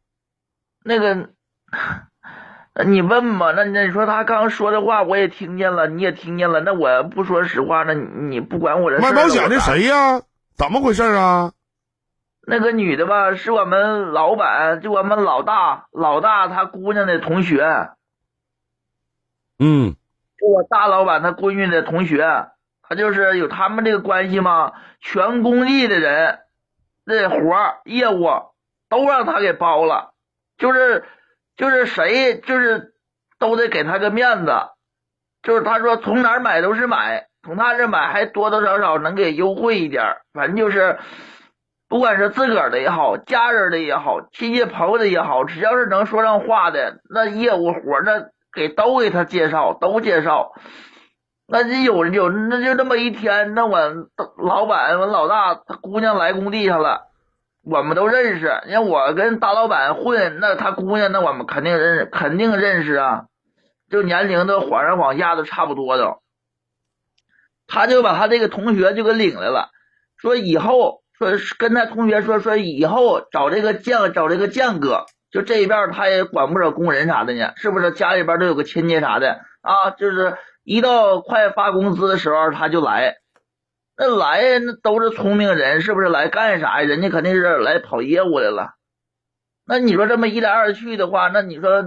[0.85, 1.31] 那个，
[2.75, 9.61] 那你问吧，那那你说他刚说的话我也听见了，你也听见了，那我不说实话，那你你不管我这事儿卖保险的？
[9.61, 10.23] 谁呀？
[10.57, 11.53] 怎么回事啊？
[12.47, 17.91] 那个女的吧，是我们老板，就我们老大，老大他姑娘的同学，
[19.59, 19.95] 嗯，
[20.39, 22.49] 就我大老板他闺女的同学，
[22.83, 26.41] 他就是有他们这个关系嘛，全工地的人，
[27.05, 28.29] 那活儿业务
[28.89, 30.15] 都让他给包了，
[30.59, 31.05] 就是
[31.57, 32.95] 就是谁就是
[33.39, 34.53] 都得给他个面子，
[35.43, 40.99] 就是他说从哪儿买都是买，从他这买还多多少少能给优惠一点，反正就是。
[41.89, 50.53] 不管是自个儿的也好，家人的也好，亲戚朋友的也好，只要是能说上话的，那业务活那给都给他介绍，都介绍。
[51.47, 53.79] 那就有有，那就这么一天，那我
[54.43, 57.09] 老板我老大他姑娘来工地上了，
[57.65, 58.61] 我们都认识。
[58.67, 63.25] 你看我跟大老板混，那他姑娘那我们肯定认识，肯定认识啊。
[63.91, 66.23] 就年龄都晃上晃下都差不多都。
[67.67, 69.71] 他就把他这个同学就给领来了，
[70.17, 77.93] 说以后说跟他同学说说以后找这个酱找这个酱哥，就这一边他也管不着工人啥的呢，是不是？
[77.93, 83.17] 家里边都有个亲戚啥的啊，就是一到快发工资的时候他就来，
[84.03, 86.09] 那来那都是聪明人，是不是？
[86.09, 86.89] 来干啥呀？
[86.89, 88.75] 人家肯定是来跑业务来了。
[89.65, 91.85] 那你说这么一来二去的话，那你说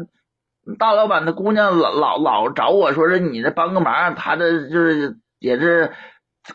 [0.80, 5.92] 大老板的姑娘老老老找我说是你这帮个忙，他这就是也是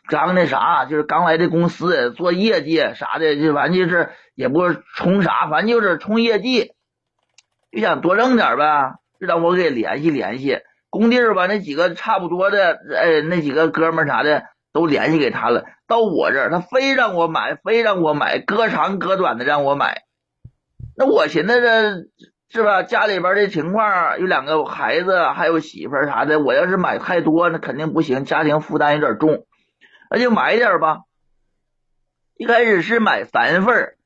[0.08, 6.72] 刚那啥，就是刚来这公司做业绩啥的，就反正就是也不是冲啥，反正就是冲业绩，
[7.70, 10.60] 就想多挣点呗，让我给联系联系。
[10.88, 15.64] 工地儿吧，那几个差不多的，哎，那几个哥们儿啥的都联系给他了。
[15.86, 20.02] 到我这儿，他非让我买，非让我买，割长割短的让我买。
[20.96, 22.04] 那我寻思这
[22.48, 22.82] 是吧？
[22.82, 29.46] 家里边这情况，有两个孩子，还有媳妇儿啥的，我要是买太多，那肯定不行，家庭负担有点重，
[30.10, 31.00] 那就买点吧。
[32.36, 33.96] 一开始是买三份儿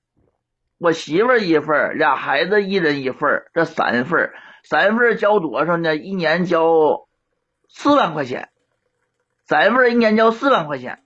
[0.78, 4.34] 我媳妇儿一份儿俩孩子一人一份儿这三份儿
[4.64, 5.96] 三份儿交多少呢？
[5.96, 7.06] 一年交
[7.68, 8.48] 四万块钱，
[9.46, 11.00] 三份一年交四万块钱。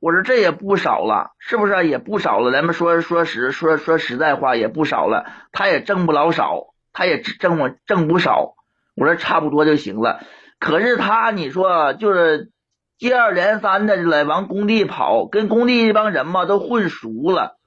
[0.00, 2.50] 我说这也不少了，是不是、也不少了？
[2.52, 5.26] 咱们说说实说说实在话，也不少了。
[5.52, 8.54] 他也挣不老少，他也挣我挣不少。
[8.96, 10.20] 我说差不多就行了。
[10.58, 12.50] 可是他，你说就是
[12.98, 17.59] 接二连三的来往工地跑，跟工地这帮人嘛都混熟了。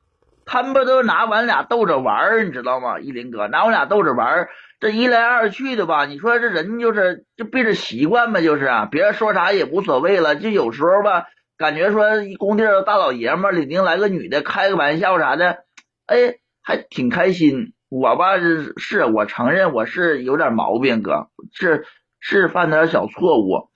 [0.45, 2.99] 他们不都拿我俩逗着玩儿，你知道吗？
[2.99, 10.35] 依林哥拿我俩逗着玩儿，这一来二去的吧，你说这人就是就变着习惯呗，就是，别人说啥也无所谓了。
[10.35, 11.25] 就有时候吧，
[11.57, 12.05] 感觉说
[12.37, 15.63] 工地儿大老爷们儿领领来个女的，开个玩笑啥的，
[16.05, 17.73] 哎，还挺开心。
[17.89, 21.85] 我吧是是我承认我是有点毛病，哥是
[22.19, 23.69] 是犯点小错误。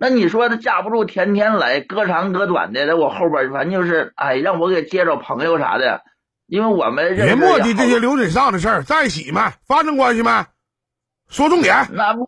[0.00, 6.02] 那你说他架不住天天来，隔长隔短的，在我后边反正就是，哎，让我给介绍朋友啥的，
[6.46, 9.40] 因为我们别磨叽也好这些流水账的事儿，在一起没？
[9.66, 10.30] 发生关系没？
[11.28, 11.88] 说重点。
[11.92, 12.26] 那不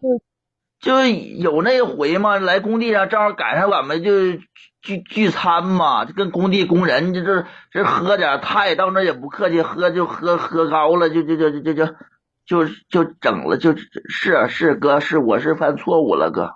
[0.80, 4.32] 就有那回嘛，来工地上正好赶上我们就
[4.82, 11.94] 聚聚餐嘛，就跟工地工人这这这喝点他也，到那也不客气，喝就喝喝高了，就就就就就就
[12.46, 13.76] 就就整了，就
[14.08, 16.50] 是是哥是我是犯错误了哥，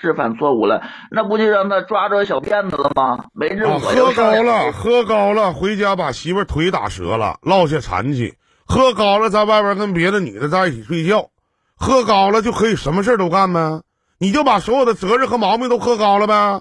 [0.00, 3.24] 是犯错误了，那不就让他抓着小辫子了吗？
[3.32, 8.34] 没事啊，我喝高了，喝高了，回家把媳妇腿打折了，落下残疾。
[8.66, 11.30] 喝高了，在外边跟别的女的在一起睡觉，
[11.76, 13.82] 喝高了就可以什么事儿都干呗？
[14.18, 16.60] 你就把所有的责任和毛病都喝高了呗？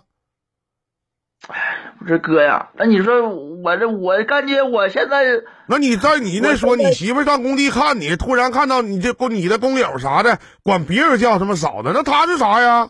[1.48, 1.56] 哎
[2.00, 5.24] 不是哥呀，那你说我这我感觉我现在
[5.68, 12.90] 那你在你那说，你媳妇上工地看你，突然看到你这工你的工友啥的，管别人叫什么嫂子，那他是啥呀？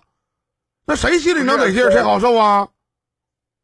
[0.86, 2.67] 那谁心里能得劲儿，谁好受啊？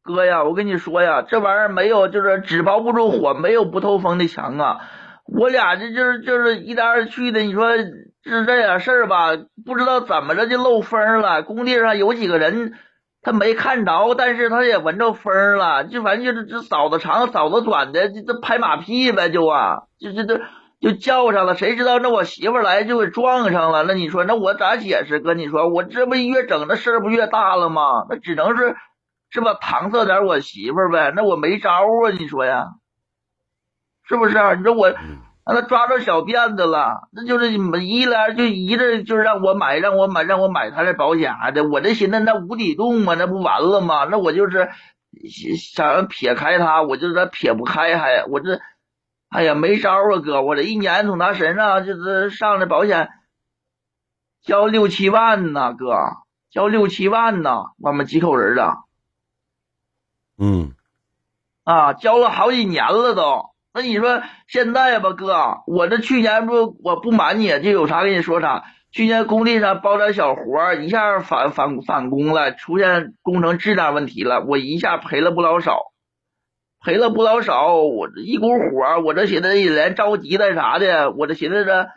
[0.02, 4.78] 哥呀，我跟你说呀，这玩意儿没有，就是纸包不住火，没有不透风的墙啊。
[5.26, 11.44] 我俩这就是就是一来二去的，你说是这点事儿吧，不知道怎么着就漏风了。
[11.44, 12.74] 工地上有几个人
[13.22, 20.42] 他没看着，但是他也闻着风了，就反正就是这嫂子长嫂子短的，这这拍马屁呗，就啊，就这这
[20.80, 21.56] 就叫上了。
[21.56, 25.20] 谁知道那我媳妇儿来就给撞上了，那你说那我咋解释？
[25.20, 28.06] 哥，你说我这不越整那事儿不越大了吗？
[28.10, 28.76] 那只能是。
[29.32, 29.54] 是吧？
[29.54, 32.10] 搪塞点我媳妇儿呗，那我没招啊！
[32.18, 32.66] 你说呀，
[34.08, 34.34] 是不是？
[34.58, 41.64] 你说我让他抓着小辫子了，那就是一来就一着就让我买，让我买，让我买他的保险啥的。
[41.64, 44.06] 我这寻思那无底洞嘛，那不完了吗？
[44.10, 44.70] 那我就是
[45.60, 48.60] 想撇开他，我就这撇不开，还我这，
[49.30, 50.42] 哎呀，没招啊，哥！
[50.42, 53.10] 我这一年从他身上就是上的保险，
[54.42, 55.96] 交六七万呢，哥，
[56.50, 58.78] 交六七万呢，我们几口人啊。
[60.40, 60.74] 嗯，
[61.64, 63.52] 啊，交了好几年了都。
[63.72, 68.64] 那你说现在吧，哥，我这去年不，我不瞒你，就有啥跟你说啥。
[68.92, 75.92] 去年工地上包点小活，一下返返返工了，出现工程质量问题了，我一下赔了不老少，
[76.84, 77.76] 赔了不老少。
[77.76, 81.90] 我这一股火，我这寻思也连着急的啥的，我这寻思着，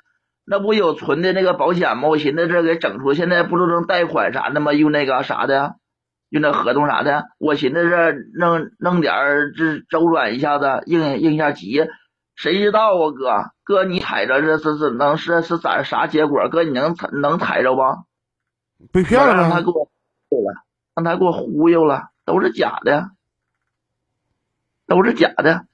[0.44, 2.08] 那不有存的那个保险吗？
[2.08, 4.72] 我寻思这给整出，现在不都能贷款啥的吗？
[4.72, 5.76] 用那个啥的。
[6.28, 11.86] 用那合同啥的，我寻思着弄弄点儿，这周转一下子，应应一下急。
[12.34, 16.48] 谁知道啊，哥哥，你踩着这这这能是是咋啥结果？
[16.48, 17.82] 哥，你能能踩着不？
[18.90, 19.34] 被骗了？
[19.34, 19.90] 让他给我
[20.30, 20.64] 对了，
[20.94, 23.10] 让他给我忽悠了，都是假的，
[24.86, 25.66] 都是假的。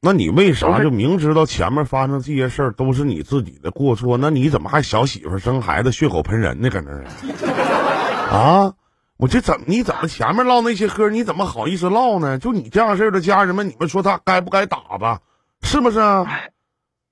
[0.00, 6.70] 那你为啥就明知道前面发生这些事儿都是你自己的过错，那你怎么还小媳妇生孩子血口喷人呢？
[6.70, 7.04] 搁那儿
[8.28, 8.36] 啊？
[8.36, 8.74] 啊！
[9.16, 9.66] 我这怎么？
[9.68, 12.38] 你怎么前面唠那些嗑，你怎么好意思唠呢？
[12.38, 15.20] 就你这样式儿的家人们，你们说他该不该打吧？
[15.62, 16.26] 是不是啊？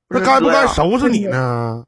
[0.08, 1.84] 那该不该收拾你呢？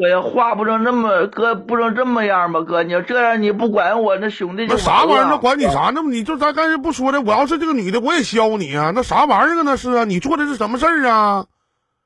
[0.00, 2.62] 哥呀，话不能这么，哥不能这么样吧？
[2.62, 5.26] 哥，你要这样，你不管我，那兄弟就那啥玩意儿？
[5.28, 5.90] 那管你啥？
[5.94, 8.92] 那么你就咱刚才不说的，我要是这个女的，我也削你啊！
[8.94, 9.62] 那啥玩意儿啊？
[9.62, 10.04] 那是啊？
[10.04, 11.44] 你做的是什么事儿啊？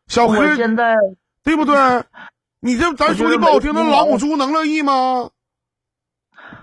[0.09, 0.97] 小我黑，现在
[1.45, 1.77] 对不对？
[2.59, 5.31] 你这咱说句不好听，那老母猪能乐意吗？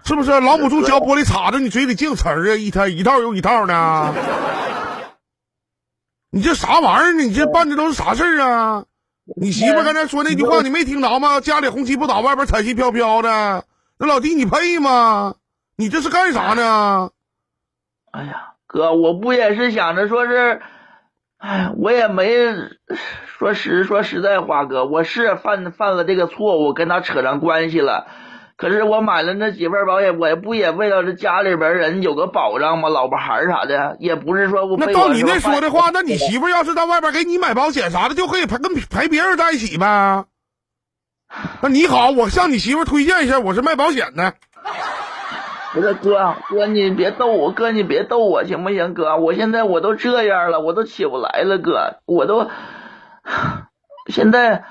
[0.04, 0.32] 是不是？
[0.42, 4.14] 老母猪嚼玻璃碴子，你嘴里净词儿啊，一天一套又一套呢。
[6.30, 7.24] 你这啥玩意儿呢？
[7.24, 8.84] 你这办的都是啥事儿啊？
[9.36, 11.40] 你媳妇刚才说那句话，你没听着吗？
[11.40, 13.64] 家里红旗不倒，外边彩旗飘飘的。
[13.98, 15.36] 那老弟，你配吗？
[15.78, 17.12] 你这是干啥呢？
[18.12, 20.62] 哎呀，哥，我不也是想着说是，
[21.38, 22.30] 哎，我也没
[23.38, 28.08] 说实说实在话，哥，我是犯犯了这个错误，跟他扯上关系了。
[28.62, 32.90] 可是我买了那几份保险，我也不也为了这家里边人有个保障吗？
[32.90, 40.26] 老婆孩儿啥的，也不是说我那照你那说的话，那你媳妇要是在外边给你买保险啥的，就可以陪跟陪别人在一起呗。
[41.62, 44.36] 那你好，我向你媳妇推荐一下，我是卖保险的。
[45.74, 48.94] 不是哥，哥你别逗我，哥你别逗我行不行？
[48.94, 52.48] 哥，我现在我都这样了，我都起不来了，哥，我都
[54.12, 54.66] 现在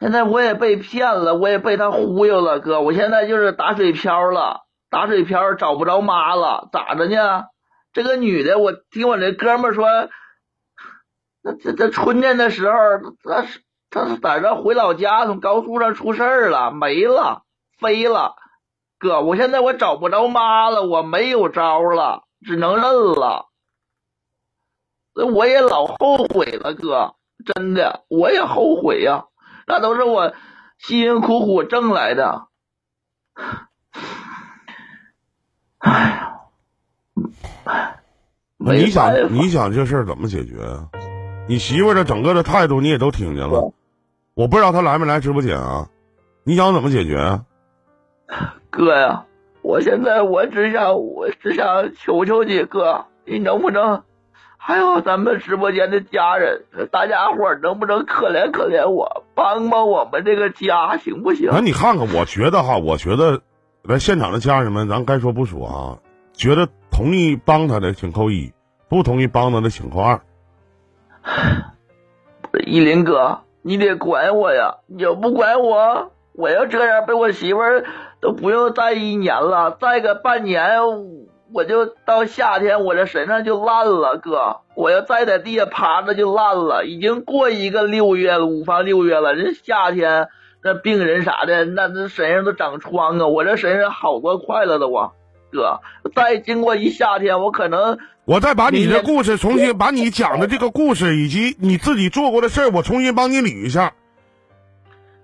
[0.00, 7.44] 现在我也被骗了，我也被他忽悠了，哥，我现在就是打水漂了，打水漂找不着妈了，咋的呢？
[7.92, 9.86] 这个女的，我听我这哥们说，
[11.42, 12.76] 那这这春天的时候，
[13.22, 17.42] 他是他是在这回老家，从高速上出事儿了，没了，
[17.78, 18.34] 飞了。
[18.98, 23.46] 哥，我现在我找不着妈了，我没有招了，只能认了。
[25.32, 27.14] 我也老后悔了，哥，
[27.54, 29.26] 真的，我也后悔呀、
[29.66, 30.32] 那都是我
[30.78, 32.48] 辛辛苦苦挣来的。
[35.78, 38.00] 哎呀，
[38.56, 40.88] 没你想你想这事儿怎么解决啊？
[41.46, 43.74] 你媳妇儿的整个的态度你也都听见了，
[44.34, 45.88] 我不知道她来没来直播间啊？
[46.42, 47.44] 你想怎么解决啊？
[48.70, 49.26] 哥呀，
[49.62, 54.02] 我现在我只想我只想求求你哥，你能不能？
[54.66, 61.50] 还有咱们直播间的家人，大家伙儿能不能可怜可怜我，帮帮我们这个家，行不行？
[61.52, 63.42] 那你看看，我觉得哈，我觉得
[63.82, 65.98] 来现场的家人们，咱该说不说啊，
[66.32, 68.54] 觉得同意帮他的请扣一，
[68.88, 70.18] 不同意帮他的请扣二。
[72.64, 74.76] 依林哥，你得管我呀！
[74.86, 77.84] 你要不管我，我要这样被我媳妇儿
[78.22, 80.70] 都不用待一年了，再个半年，
[81.54, 84.56] 我就到夏天我这身上就烂了，哥！
[84.74, 86.84] 我要再在地下趴着就烂了。
[86.84, 90.26] 已经过一个六月了，五房六月了，人夏天
[90.64, 93.28] 那病人啥的，那那身上都长疮啊！
[93.28, 95.12] 我这身上好多快了都我，
[95.52, 95.78] 哥！
[96.12, 103.92] 再经过一夏天，我可能我再把你的故事重新把你讲的这个故事以及你自己做过的事儿，我重新帮你捋一下。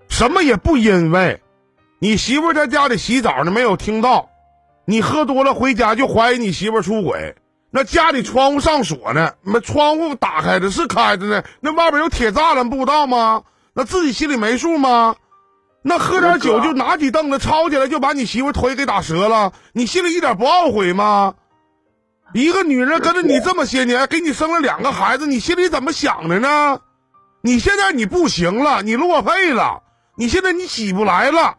[0.09, 1.41] 什么也不因为，
[1.99, 4.30] 你媳妇在家里洗澡呢，没有听到，
[4.91, 7.37] 你喝多了回家就怀疑你媳妇儿出轨。
[7.71, 13.45] 那家里窗户上锁呢，那窗户打开的是开着呢，那外边有铁栅栏，不知道吗？
[13.73, 15.15] 那自己心里没数吗？
[15.83, 21.35] 那喝点酒就拿起凳子抄起来就把你媳妇腿给打折了，你心里一点不懊悔吗？
[22.35, 26.81] 一个女人跟着你这么些年，给你生了两个孩子，你心里怎么想的呢？
[27.43, 29.85] 你现在你不行了，你落配了，
[30.17, 31.59] 你现在你起不来了。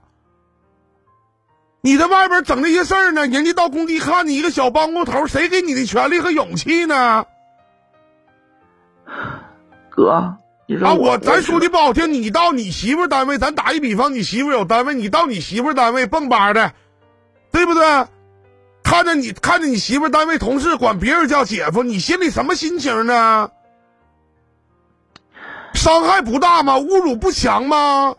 [1.82, 7.26] 你在外边整那些事儿呢，人家到工地看你一个小帮工头，谁给你的权利和勇气呢？
[9.90, 16.74] 哥，你说啊，我我咱说句不好听，你到你媳妇单位，咱打一比方，你媳妇有单位，你到你媳妇单位蹦吧的，
[17.52, 18.08] 对不对？
[18.84, 23.50] 看着你看着你媳妇单位同事管别人叫姐夫，你心里什么心情呢？
[25.74, 26.78] 伤害不大吗？
[26.78, 28.16] 侮辱不强吗？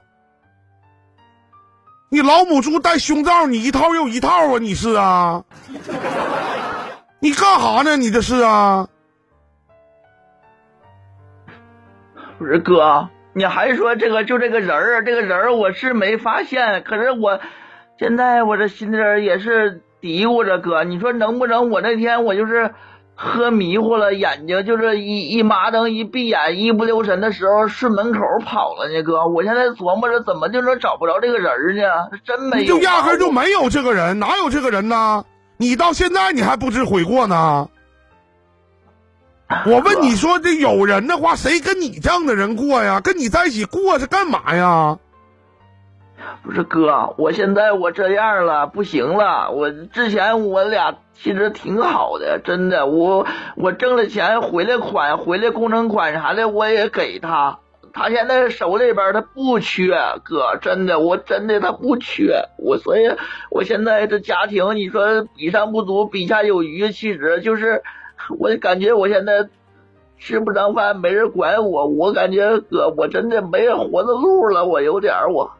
[2.12, 4.58] 你老母猪戴胸罩，你一套又一套啊！
[4.60, 5.42] 你是啊？
[7.20, 7.96] 你干哈呢？
[7.96, 8.86] 你这是啊？
[12.36, 17.40] 不是哥，你还说这个就这个人儿，这个人儿我是没发现，可是我
[17.98, 22.74] 现在我这心里也是嘀咕着哥，你说能不能我那天我就是
[23.14, 29.02] 喝迷糊了，眼睛就是一一麻灯一闭眼一不留神的时候顺门口跑了呢？
[29.02, 31.82] 哥，我现在琢磨着怎么就能找不着这个人呢？
[32.24, 35.24] 真没有啊，就压根就没有这个人，哪有这个人呢？
[35.58, 37.68] 你到现在你还不知悔过呢？
[39.66, 43.00] 我问你说，这有人的话，谁跟你这样的人过呀？
[43.00, 44.98] 跟你在一起过是干嘛呀？
[46.42, 49.50] 不是哥，我现在我这样了，不行了。
[49.50, 52.86] 我之前我俩其实挺好的，真的。
[52.86, 57.58] 我我挣了钱回来款，回来工程款啥的我也给他。
[57.94, 59.94] 他现在手里边他不缺，
[60.24, 62.48] 哥，真的，我真的他不缺。
[62.58, 63.02] 我所以，
[63.50, 67.82] 我现在这家庭，你说比上不足，比下有余，其实就是
[68.38, 69.46] 我感觉我现在
[70.18, 75.52] 吃不上饭，没人管我，我感觉哥，我真的没活的路了，我有点我。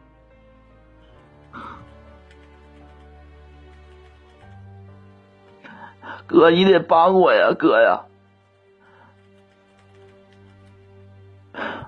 [6.33, 8.01] 哥，你得帮我呀，哥呀！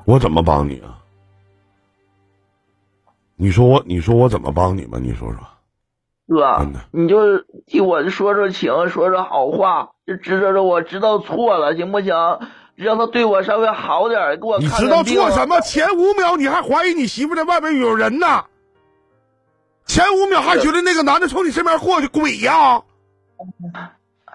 [0.06, 1.02] 我怎么帮你啊？
[3.36, 5.00] 你说我，你说我怎么帮你吧？
[5.02, 5.40] 你说说。
[6.28, 12.14] 哥，你就替我说说情，说说好话，就知道着我知道错了，行不行？
[12.76, 15.60] 让他对我稍微好点，给我你知道错什么？
[15.62, 18.46] 前五秒你还怀疑你媳妇在外边有人呢，
[19.88, 22.84] 前五秒还觉得那个男的从你身边过去，鬼呀！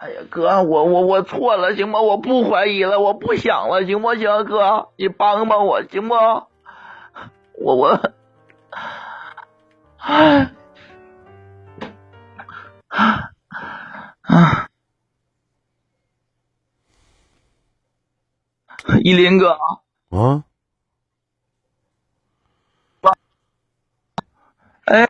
[0.00, 2.00] 哎呀，哥，我我我错了，行吗？
[2.00, 4.44] 我不怀疑了，我不想了，行不行？
[4.46, 6.14] 哥，你帮帮我，行不？
[6.14, 8.00] 我我，
[9.98, 10.50] 哎，
[12.88, 14.70] 啊，
[19.04, 19.50] 依林哥，
[20.08, 20.44] 啊，
[24.86, 25.06] 哎，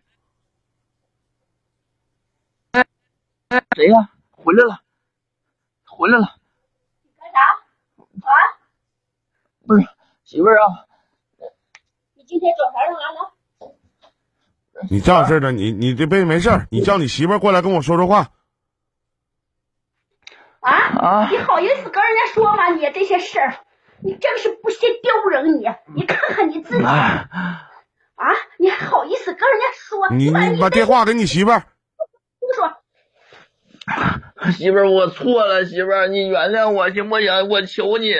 [2.72, 2.84] 哎
[3.76, 4.10] 谁呀？
[4.42, 4.80] 回来了，
[5.86, 6.36] 回来了，
[7.18, 7.38] 干啥？
[8.26, 8.32] 啊？
[9.66, 9.86] 不是
[10.24, 10.86] 媳妇儿啊，
[12.14, 13.32] 你今天找啥人来了？
[14.90, 18.30] 你这样式的，你你这辈子没事儿你叫你媳妇儿过来跟我说说话。
[20.60, 20.72] 啊？
[20.72, 22.70] 啊你好意思跟人家说吗？
[22.70, 23.58] 你这些事儿，
[23.98, 25.60] 你真是不嫌丢人！
[25.60, 27.28] 你，你看看你自己哎，
[28.14, 28.32] 啊！
[28.58, 30.08] 你还好意思跟人家说？
[30.10, 31.64] 你把你把电话给你媳妇儿。
[34.52, 37.48] 媳妇儿，我错了，媳妇儿，你原谅我行不行？
[37.48, 38.14] 我求你，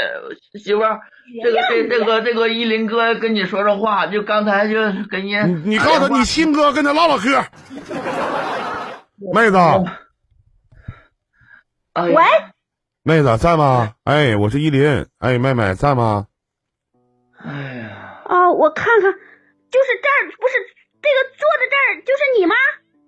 [0.59, 1.01] 媳妇儿，
[1.43, 4.75] 这个这这个这个依林哥跟你说说话，就刚才就
[5.09, 7.45] 跟你你你告诉他，你亲哥跟他唠唠嗑。
[9.33, 9.57] 妹子，
[11.93, 12.25] 哎喂，
[13.03, 13.95] 妹子在吗？
[14.05, 15.07] 哎，我是依林。
[15.19, 16.27] 哎，妹妹在吗？
[17.45, 20.55] 哎呀，啊，我看看，就是这儿，不是
[21.01, 22.55] 这个坐在这儿，就是你吗？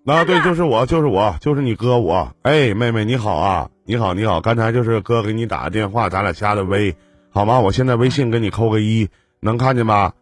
[0.05, 2.29] 啊，对，就是我，就是我，就是你哥我。
[2.43, 6.97] 哎，妹妹你好啊，你好你好，刚才就是哥给你打个电话，咱俩加的微，
[7.31, 7.61] 好吗？
[7.61, 9.09] 我现在微信给你扣个一，
[9.39, 10.13] 能看见吗？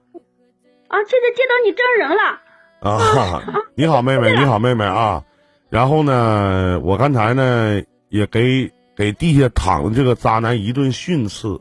[0.88, 2.40] 啊，现在见到你真人了。
[2.80, 3.42] 啊，
[3.74, 5.24] 你好，妹妹，你好，妹妹啊。
[5.70, 7.80] 然后呢，我刚才呢
[8.10, 11.58] 也给给地下躺的这个渣男一顿训斥，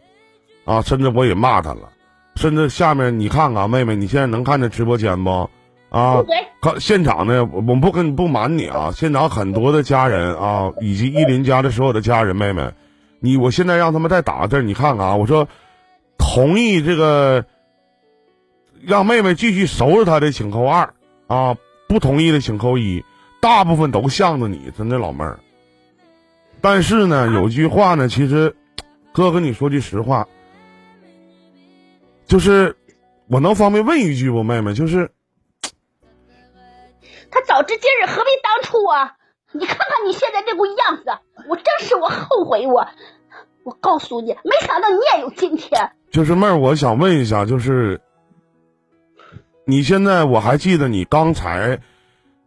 [0.66, 1.90] 啊，甚至我也骂他了，
[2.36, 5.50] 甚至下面你看看，妹妹，你现在能看见直播间不？
[5.90, 6.24] 啊
[6.80, 12.72] 现场呢，我们不跟不瞒你啊，现场很多的家人啊，以及依林家的所有的家人妹妹，
[13.20, 15.48] 你我现在让他们再打个字，你看看啊，我说
[16.18, 17.46] 同意这个
[18.86, 20.94] 让妹妹继续收拾他的，请扣二
[21.26, 21.58] 啊，
[21.88, 23.04] 不同意的请扣一，
[23.42, 25.40] 大部分都向着你，真的老妹儿。
[26.62, 28.56] 但是呢，有句话呢，其实
[29.12, 30.28] 哥跟你说句实话，
[32.28, 32.78] 就是
[33.28, 35.10] 我能方便问一句不，妹妹，就是。
[37.32, 39.16] 他早知今日何必当初啊！
[39.52, 41.04] 你看看你现在这股样子，
[41.48, 42.88] 我真是我后悔我。
[43.64, 45.92] 我告诉你，没想到你也有今天。
[46.12, 48.02] 就是妹儿，我想问一下，就是
[49.66, 51.80] 你现在我还记得你刚才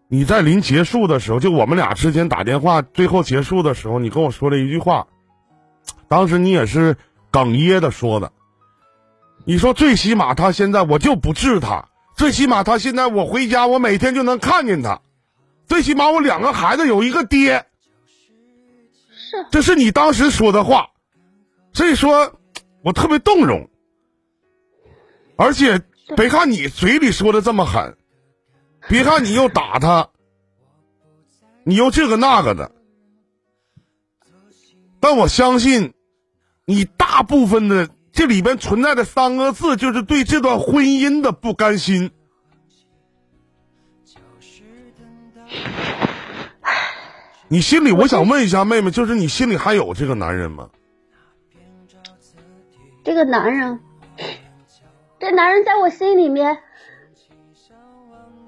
[0.09, 5.07] 你在临结束的时候，就我们俩之间打电话，最后结束的时候，你跟我说了一句话，
[6.09, 6.97] 当时你也是
[7.31, 8.33] 哽咽的说的，
[9.45, 15.01] 你说最起码他现在我就不治他，最起码他现在我回家我每天就能看见他，
[15.67, 17.67] 最起码我两个孩子有一个爹，
[19.09, 19.47] 是。
[19.51, 20.91] 这是你当时说的话，
[21.73, 22.39] 所以说，
[22.83, 23.69] 我特别动容。
[25.37, 25.81] 而且
[26.17, 27.97] 别看你嘴里说的这么狠，
[28.89, 30.11] 别看你又打他，
[31.65, 32.71] 你又这个那个的，
[35.01, 35.95] 但我相信，
[36.65, 42.11] 你大部分的这里边存在的三个字，就是对这段婚姻的不甘心。
[47.49, 50.71] 你心里，我想问一下妹妹，就是你心里还有这个男人吗？
[53.05, 53.81] 这个男人，
[55.19, 56.59] 这男人在我心里面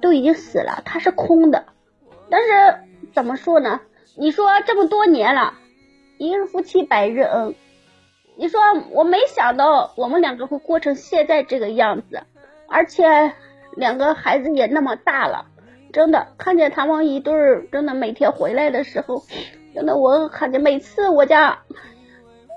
[0.01, 1.67] 都已经死了，他是空的。
[2.31, 2.79] 但是
[3.13, 3.81] 怎么说呢？
[4.17, 5.55] 你说这么多年了，
[6.19, 7.55] 一日夫妻百日恩。
[8.37, 12.23] 你说我没想到我们两个会过成现在这个样子，
[12.69, 13.33] 而且
[13.77, 15.47] 两个孩子也那么大了，
[15.93, 19.23] 真的看见他们一对儿，真的每天回来的时候，
[19.75, 21.61] 真的我看见每次我家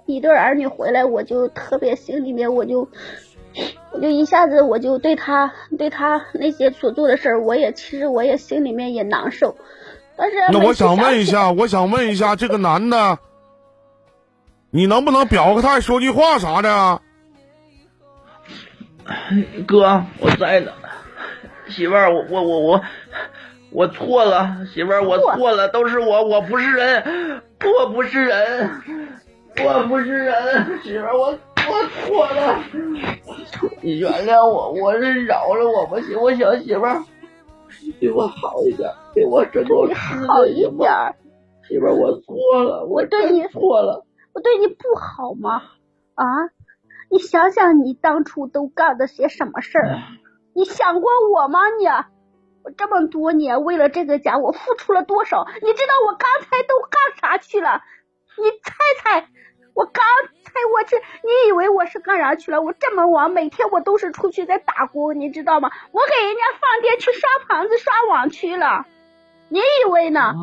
[0.06, 2.90] 一对儿女回来，我就特别心里面我就
[3.92, 9.56] 我就一下子我就对他对他那些所做的事儿，我也其实我也心里面也难受。
[10.16, 13.20] 但是那我想问一下，我想问一下，这个男的，
[14.78, 17.02] 你能不能表个态，说句话啥的啊？
[19.66, 20.72] 哥，我在呢。
[21.68, 22.82] 媳妇儿，我我我我
[23.72, 28.70] 我错了，媳妇儿，我错错了，都是我，我不是人，我不是人，
[29.66, 32.60] 我不是人，媳妇儿，我我错了，
[33.82, 37.02] 你原谅我，我是饶了我吧，行不行，媳妇儿？
[38.00, 39.96] 对我好一点，给我这口吃
[40.28, 40.70] 好一？
[40.78, 41.16] 点儿，
[41.68, 44.04] 媳妇儿，我错了，我对你真错了。
[44.38, 45.64] 我对你不好吗？
[46.14, 46.24] 啊，
[47.10, 49.98] 你想想你当初都干的些什么事儿？
[50.54, 51.88] 你想过我吗你？
[52.64, 55.48] 我这么多年为了这个家，我付出了多少？
[55.64, 57.82] 你知道我刚才都干啥去了？
[58.38, 59.28] 你猜猜，
[59.74, 60.06] 我刚
[60.44, 62.62] 才我去，你以为我是干啥去了？
[62.62, 65.72] 我这么忙，每天我都是出去在打工，你知道吗？
[65.92, 68.86] 我给人家饭店去刷盘子、刷碗去了。
[69.50, 70.20] 你以为呢？
[70.20, 70.36] 啊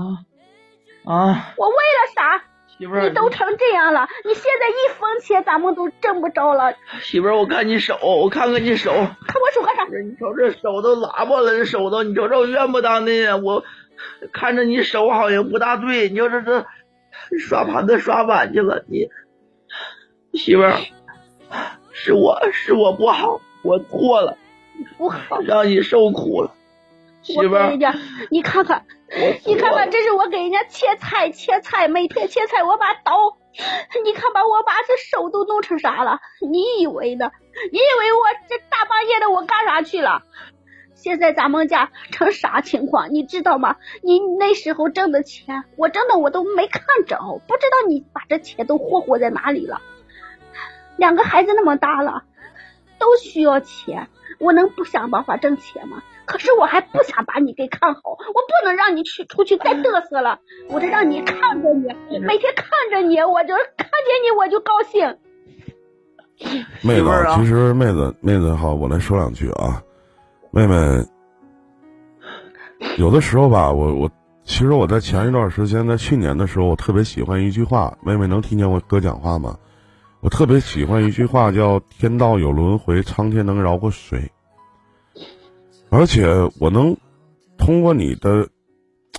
[1.07, 2.43] 啊，我为了啥？
[2.77, 8.93] 媳妇儿，你都成这样了，你现在一分钱咱们都挣不着了，媳妇儿，我看你手，我看看你手。
[8.93, 9.85] 看我手干啥？
[9.85, 13.37] 你瞅这手都拉巴了，这手都，你瞅瞅冤不当的呀！
[13.37, 13.63] 我
[14.33, 16.67] 看着你手好像不大对，你瞅这这
[17.39, 19.09] 刷盘子刷碗去了，你
[20.33, 20.75] 媳妇儿
[21.93, 24.37] 是我是我不好，我错了，
[24.99, 26.53] 不好，让你受苦了，
[27.23, 27.71] 媳妇儿
[28.31, 29.04] 你看看，我
[29.47, 33.37] 你看看，这是我给人家切菜切菜，每天切菜，我把刀，
[34.05, 36.19] 你看把我把这手都弄成啥了？
[36.41, 37.31] 你以为呢？
[37.71, 40.23] 你以为我这大半夜的我干啥去了？
[40.95, 43.77] 现在咱们家成啥情况，你知道吗？
[44.03, 49.81] 你那时候挣的钱，我挣的我都没看着，不知道你把这钱都霍霍在哪里了。
[50.97, 52.25] 两个孩子那么大了，
[52.99, 54.09] 都需要钱，
[54.41, 56.03] 我能不想办法挣钱吗？
[56.27, 60.39] 可是我还不想把你给看好，我不能让你去出去再嘚瑟了，
[60.69, 65.17] 我得让你看着你，每天看着你，我就看见你我就高兴。
[66.83, 69.83] 妹子其实妹子妹子好，我来说两句啊，
[70.51, 70.75] 妹妹，
[72.99, 74.11] 有的时候吧，我我
[74.45, 79.57] 其实我在前一段时间，在去年的时候，我特别喜欢一句话，妹妹能听见我哥讲话吗？
[80.21, 84.33] 我特别喜欢一句话，叫“天道有轮回，苍天能饶过谁”，
[85.95, 86.27] 而且
[86.59, 86.97] 我能
[87.57, 88.49] 通过你的，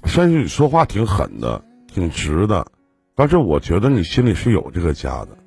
[0.03, 2.67] 虽然你说话挺狠的，挺直的，
[3.15, 5.37] 但是我觉得你心里是有这个家的。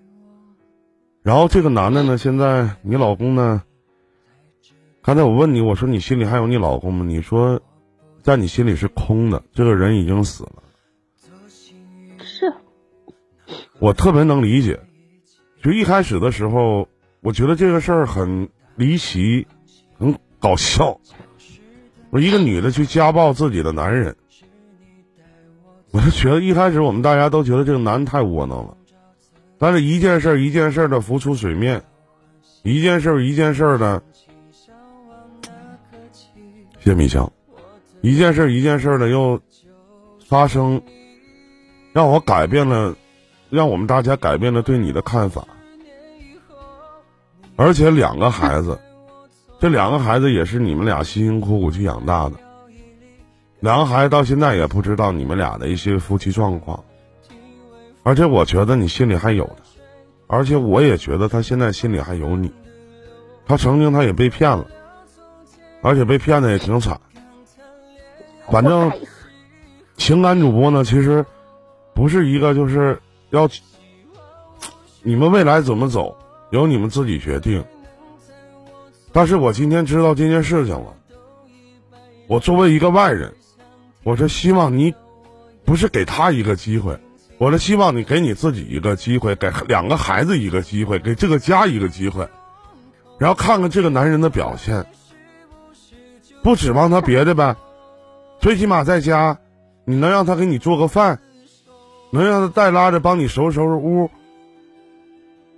[1.23, 3.63] 然后这个男的呢，现在你老公呢？
[5.03, 7.05] 刚才我问你，我说你心里还有你老公吗？
[7.05, 7.61] 你说，
[8.23, 10.63] 在你心里是空的，这个人已经死了。
[12.21, 12.55] 是，
[13.79, 14.81] 我特别能理解，
[15.63, 16.89] 就一开始的时候，
[17.21, 19.47] 我觉得这个事儿很离奇，
[19.99, 20.99] 很搞笑。
[22.11, 24.17] 我一个女的去家暴自己的男人，
[25.91, 28.77] 我就觉得一开始我们大家都觉得这个男的太窝囊了。
[29.59, 31.83] 但是一件事儿一件事儿的浮出水面，
[32.63, 34.03] 一件事儿一件事儿的，
[36.79, 37.31] 谢米香，
[38.01, 39.41] 一件事儿一件事儿的又
[40.27, 40.81] 发生，
[41.93, 42.97] 让我改变了，
[43.51, 45.47] 让我们大家改变了对你的看法。
[47.57, 48.79] 而且两个孩子，
[49.61, 52.37] 这两个孩子也是你们俩辛辛苦苦去养大的，
[53.61, 56.85] 两个孩子到现在也不知道你们俩的一些夫妻状况。
[58.05, 62.53] 而且我觉得你心里还有他，而且我也觉得他现在心里还有你。
[63.47, 64.65] 他曾经他也被骗了，
[65.83, 67.01] 而且被骗的也挺惨。
[68.49, 68.93] 反正
[69.97, 71.27] 情感主播呢，其实
[71.95, 73.49] 不是一个就是要
[75.03, 76.17] 你们未来怎么走，
[76.51, 77.65] 由你们自己决定。
[79.19, 80.95] 但是我今天知道这件事情了，
[82.29, 83.35] 我作为一个外人，
[84.05, 84.95] 我是希望你
[85.65, 86.97] 不是给他一个机会。
[87.37, 92.29] 我是希望你给你自己一个机会，给两个孩子一个机会，给这个家一个机会，
[93.19, 94.87] 然后看看这个男人的表现。
[96.45, 97.57] 不指望他别的呗，
[98.39, 99.37] 最起码在家，
[99.85, 101.19] 你能让他给你做个饭，
[102.13, 104.09] 能让他带拉着帮你收拾收拾屋，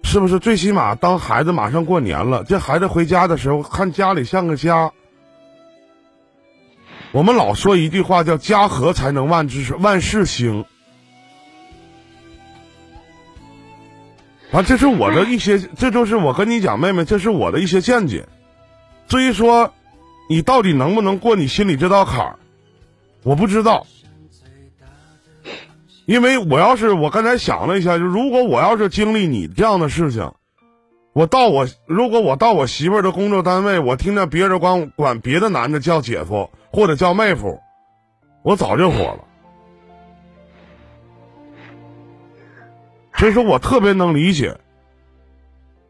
[0.02, 0.38] 是不是？
[0.38, 4.92] 最起码当孩子马上过年了，这孩子回家的时候，看家里像个家。
[7.12, 10.64] 我们老说一句话叫“家和才能万事万事兴”。
[14.52, 18.26] 啊，这是我的一些，这就是我跟你讲，妹妹，这是我的一些见解。
[19.06, 19.72] 至于说，
[20.28, 22.38] 你到底能不能过你心里这道坎儿，
[23.22, 23.86] 我不知道。
[26.10, 30.32] 因为我要是我刚才想了一下，就如果我要是经历你这样的事情，
[31.12, 37.60] 我到我如果我到我媳妇儿的工作单位，我听见别人管管别的男的叫姐夫或者叫妹夫，
[38.42, 39.20] 我早就火了。
[43.14, 44.58] 所以说我特别能理解，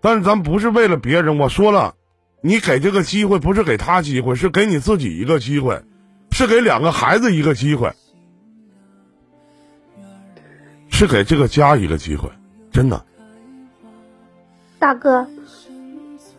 [0.02, 1.38] 但是咱不是为了别人。
[1.38, 1.94] 我说了，
[2.42, 5.80] 你给这个机会不是给他机会，是给你自己一个机会，
[6.30, 7.90] 是给两个孩子一个机会，
[11.00, 12.28] 是给这个家一个机会，
[12.70, 13.02] 真的。
[14.78, 15.26] 大哥，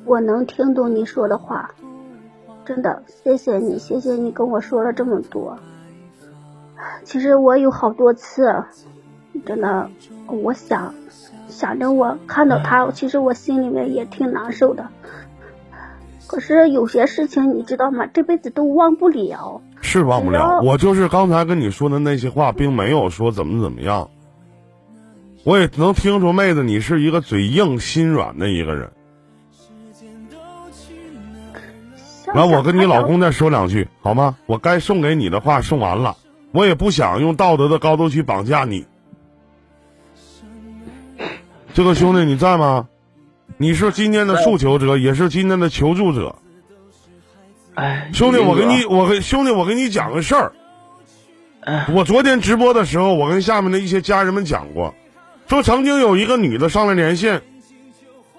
[0.06, 1.72] 我能听懂你说的话，
[2.64, 5.58] 真的，谢谢你，谢谢你跟我说了这么多。
[7.04, 8.64] 其实我有好多次，
[9.48, 9.90] 真的。
[10.28, 10.94] 我想，
[11.48, 14.90] 想着我看到他，其实我心里面也挺难受的。
[16.28, 18.06] 可是有些事情你知道吗？
[18.06, 19.60] 这辈子都忘不了。
[19.82, 20.62] 是忘不了。
[20.64, 24.12] 我就是刚才跟你说的那些话，并没有说怎么怎么样。
[25.44, 28.92] 我也能听出妹子你是一个嘴硬心软的一个人。
[32.34, 34.38] 来，我跟你老公再说两句好吗？
[34.46, 36.16] 我该送给你的话送完了，
[36.52, 38.86] 我也不想用道德的高度去绑架你。
[41.74, 42.88] 这个兄弟你在吗？
[43.58, 46.36] 你是今天的诉求者，也是今天的求助者。
[47.76, 50.52] 哎，兄弟，我给你，我跟兄弟，我给你讲个事儿。
[51.94, 54.96] 我昨天直播的时候，我跟下面的一些家人们讲过，
[55.52, 57.42] 说曾经有一个女的上来连线，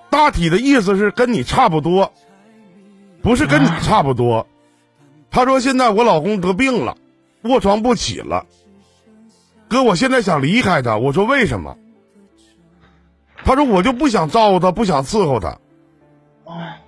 [0.08, 2.10] 大体的意思是跟你差不多，
[3.20, 4.46] 不是跟你差不多。
[5.30, 6.96] 她说现在我老公得病了，
[7.42, 8.46] 卧床不起了。
[9.68, 10.96] 哥，我现在想离开他。
[10.96, 11.76] 我说为什么？
[13.44, 15.58] 他说：“我就不想照顾他，不想伺候他。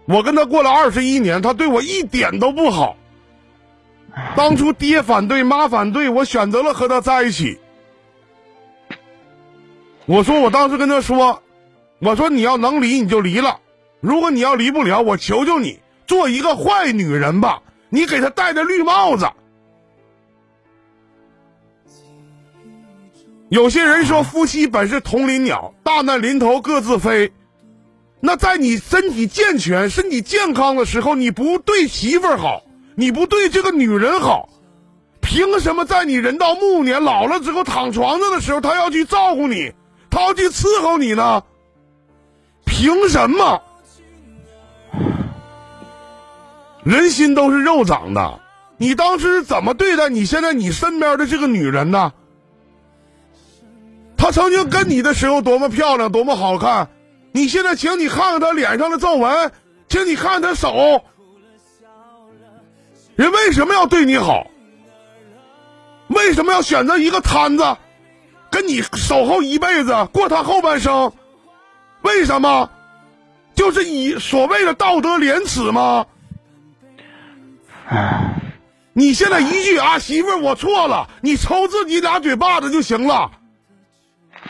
[0.07, 2.97] 我跟他过了二十一年，他对我一点都不好。
[4.35, 7.59] 当初爹反对，妈反对，我选择了和他在一起。
[10.07, 11.43] 我说，我当时跟他说，
[11.99, 13.61] 我说你要能离你就离了，
[14.01, 19.27] 如果你要离不了，我求求你做一个坏女人吧，你给他戴着绿帽子。
[23.49, 27.33] 有些人说夫妻本是同林鸟，大难临头各自飞。
[28.21, 32.63] 那在你身体健全、身体健康的时候，你不对媳妇好，
[32.95, 34.49] 你不对这个女人好，
[35.21, 39.73] 凭什么在你人到暮年、老了之后躺床上的时候，他要去照顾你，
[40.15, 41.43] 他去伺候你呢？
[42.65, 43.61] 凭什么？
[46.85, 48.41] 人心都是肉长的，
[48.77, 52.12] 你当时是怎么对待你现在你身边的这个女人呢？
[54.16, 56.89] 她曾经跟你的时候多么漂亮，多么好看。
[57.32, 59.51] 你现在，请你看看她脸上的皱纹，
[59.89, 61.03] 请你看看她手，
[63.16, 64.47] 人为什么要对你好？
[66.07, 67.77] 为什么要选择一个摊子，
[68.55, 71.13] 跟你守候一辈子，过他后半生？
[72.03, 72.71] 为什么？
[73.57, 76.07] 就是以所谓的道德廉耻吗？
[78.93, 83.33] 你现在一句啊，媳妇儿，我错了，你抽自己俩嘴巴子就行了，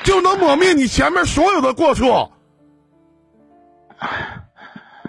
[0.02, 2.30] 就能抹灭你前面所有的过错。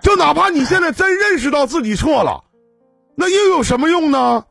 [0.01, 2.45] 就哪怕你现在真认识到自己错了，
[3.13, 4.45] 那又有什么用呢？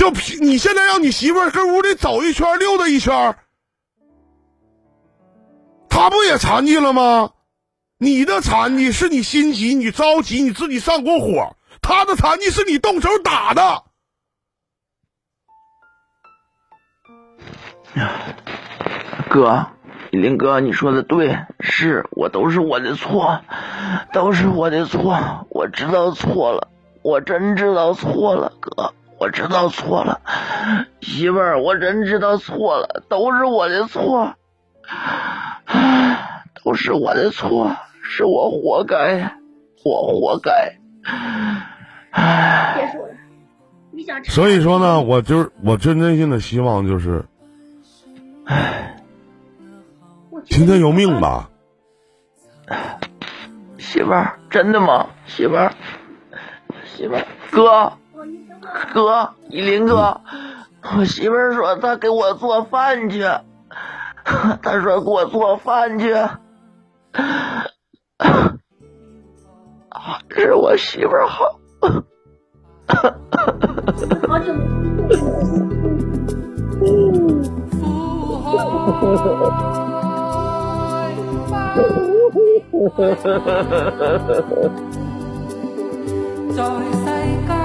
[0.00, 0.10] 就
[0.40, 3.36] 你现在让你媳妇儿跟屋里走一圈、溜达一圈，
[5.90, 7.32] 她不也残疾了吗？
[7.98, 13.82] 你的残疾是你心急、你着急、你自己上过火；她的残疾是你动手打的。
[19.28, 19.66] 哥。
[20.12, 23.42] 林哥，你说的对，是我都是我的错，
[24.14, 26.68] 都是我的错，我知道错了，
[27.02, 30.22] 我真知道错了，哥，我知道错了，
[31.02, 34.34] 媳妇儿，我真知道错了，都是我的错，
[36.64, 39.36] 都是我的错，是我活该，
[39.84, 40.78] 我活该。
[42.74, 43.14] 别说了，
[43.90, 44.24] 你想。
[44.24, 47.22] 所以说呢，我就是我真真心的希望就是，
[48.46, 48.96] 唉。
[50.46, 51.50] 听天由命吧，
[53.76, 55.06] 媳妇儿，真的吗？
[55.26, 55.70] 媳妇儿，
[56.86, 57.92] 媳妇儿，哥，
[58.92, 60.20] 哥，依林哥，
[60.96, 63.22] 我媳妇儿说她给我做饭去，
[64.62, 66.14] 她说给我做饭去，
[70.30, 71.52] 是我媳妇儿好。
[74.28, 74.60] 好久没。
[82.96, 83.22] 在世
[86.54, 87.59] 间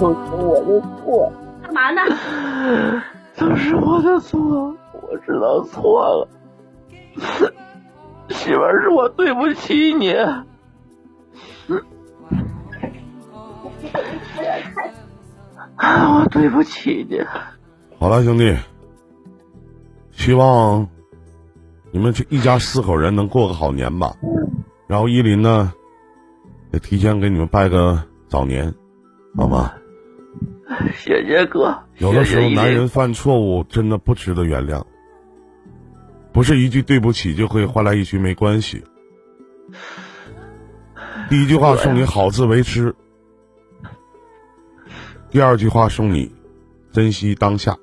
[0.00, 1.32] 都是我的错。
[1.62, 2.00] 干嘛呢？
[3.36, 6.28] 都是我的错，我知道错了。
[8.30, 10.14] 媳妇儿，是我对不起你。
[15.82, 17.20] 我对不起你。
[17.98, 18.54] 好了，兄弟，
[20.12, 20.86] 希望
[21.90, 24.14] 你们这一家四口人能过个好年吧。
[24.86, 25.72] 然后依林呢，
[26.72, 28.72] 也提前给你们拜个早年，
[29.36, 29.74] 好吗？
[30.94, 31.76] 谢谢哥。
[31.98, 34.84] 有的时候，男人犯错误真的不值得原谅，
[36.32, 38.84] 不是一句对不起就可以换来一句没关系。
[41.28, 42.94] 第一句话送你好自为之，
[45.30, 46.32] 第二句话送你
[46.92, 47.76] 珍惜当下。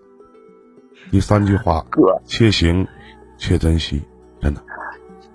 [1.11, 2.88] 第三句话，哥，且行
[3.38, 4.02] 且珍惜。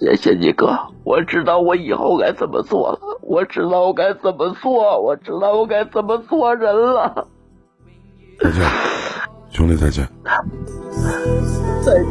[0.02, 7.28] 谢谢你哥，我知道我以后该怎么做了，我知道我该怎么做，我知道我该怎么做人了。
[8.40, 8.60] 再见，
[9.50, 10.08] 兄弟，再见。
[11.84, 12.02] 再见。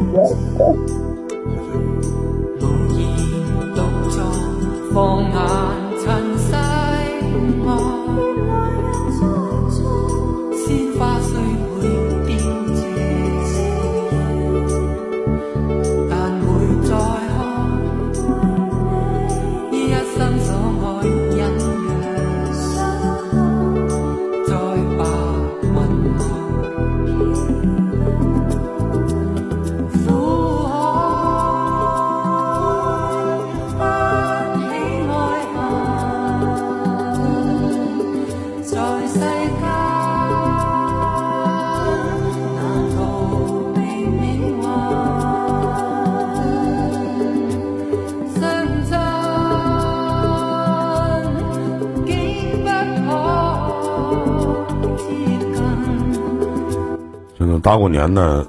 [57.62, 58.44] 大过年的，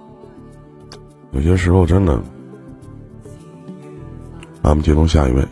[1.31, 2.19] 有些时候真的。
[4.64, 5.48] 咱们接通下一位。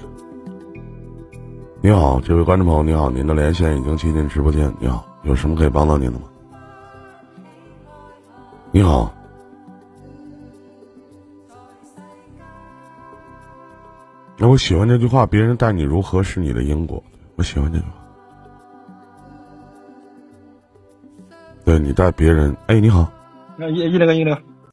[1.79, 4.73] 你好，这位观众朋友，你好，您的连线已经接进直播间。
[4.79, 6.25] 你好，有什么可以帮到您的吗？
[8.71, 9.13] 你好，
[14.38, 17.03] 那我喜欢这句话：“别人待你如何是你的因果。”
[17.38, 17.91] 我喜欢这句话。
[21.63, 23.11] 对你待别人，哎，你好，
[23.69, 24.35] 一一零个一零，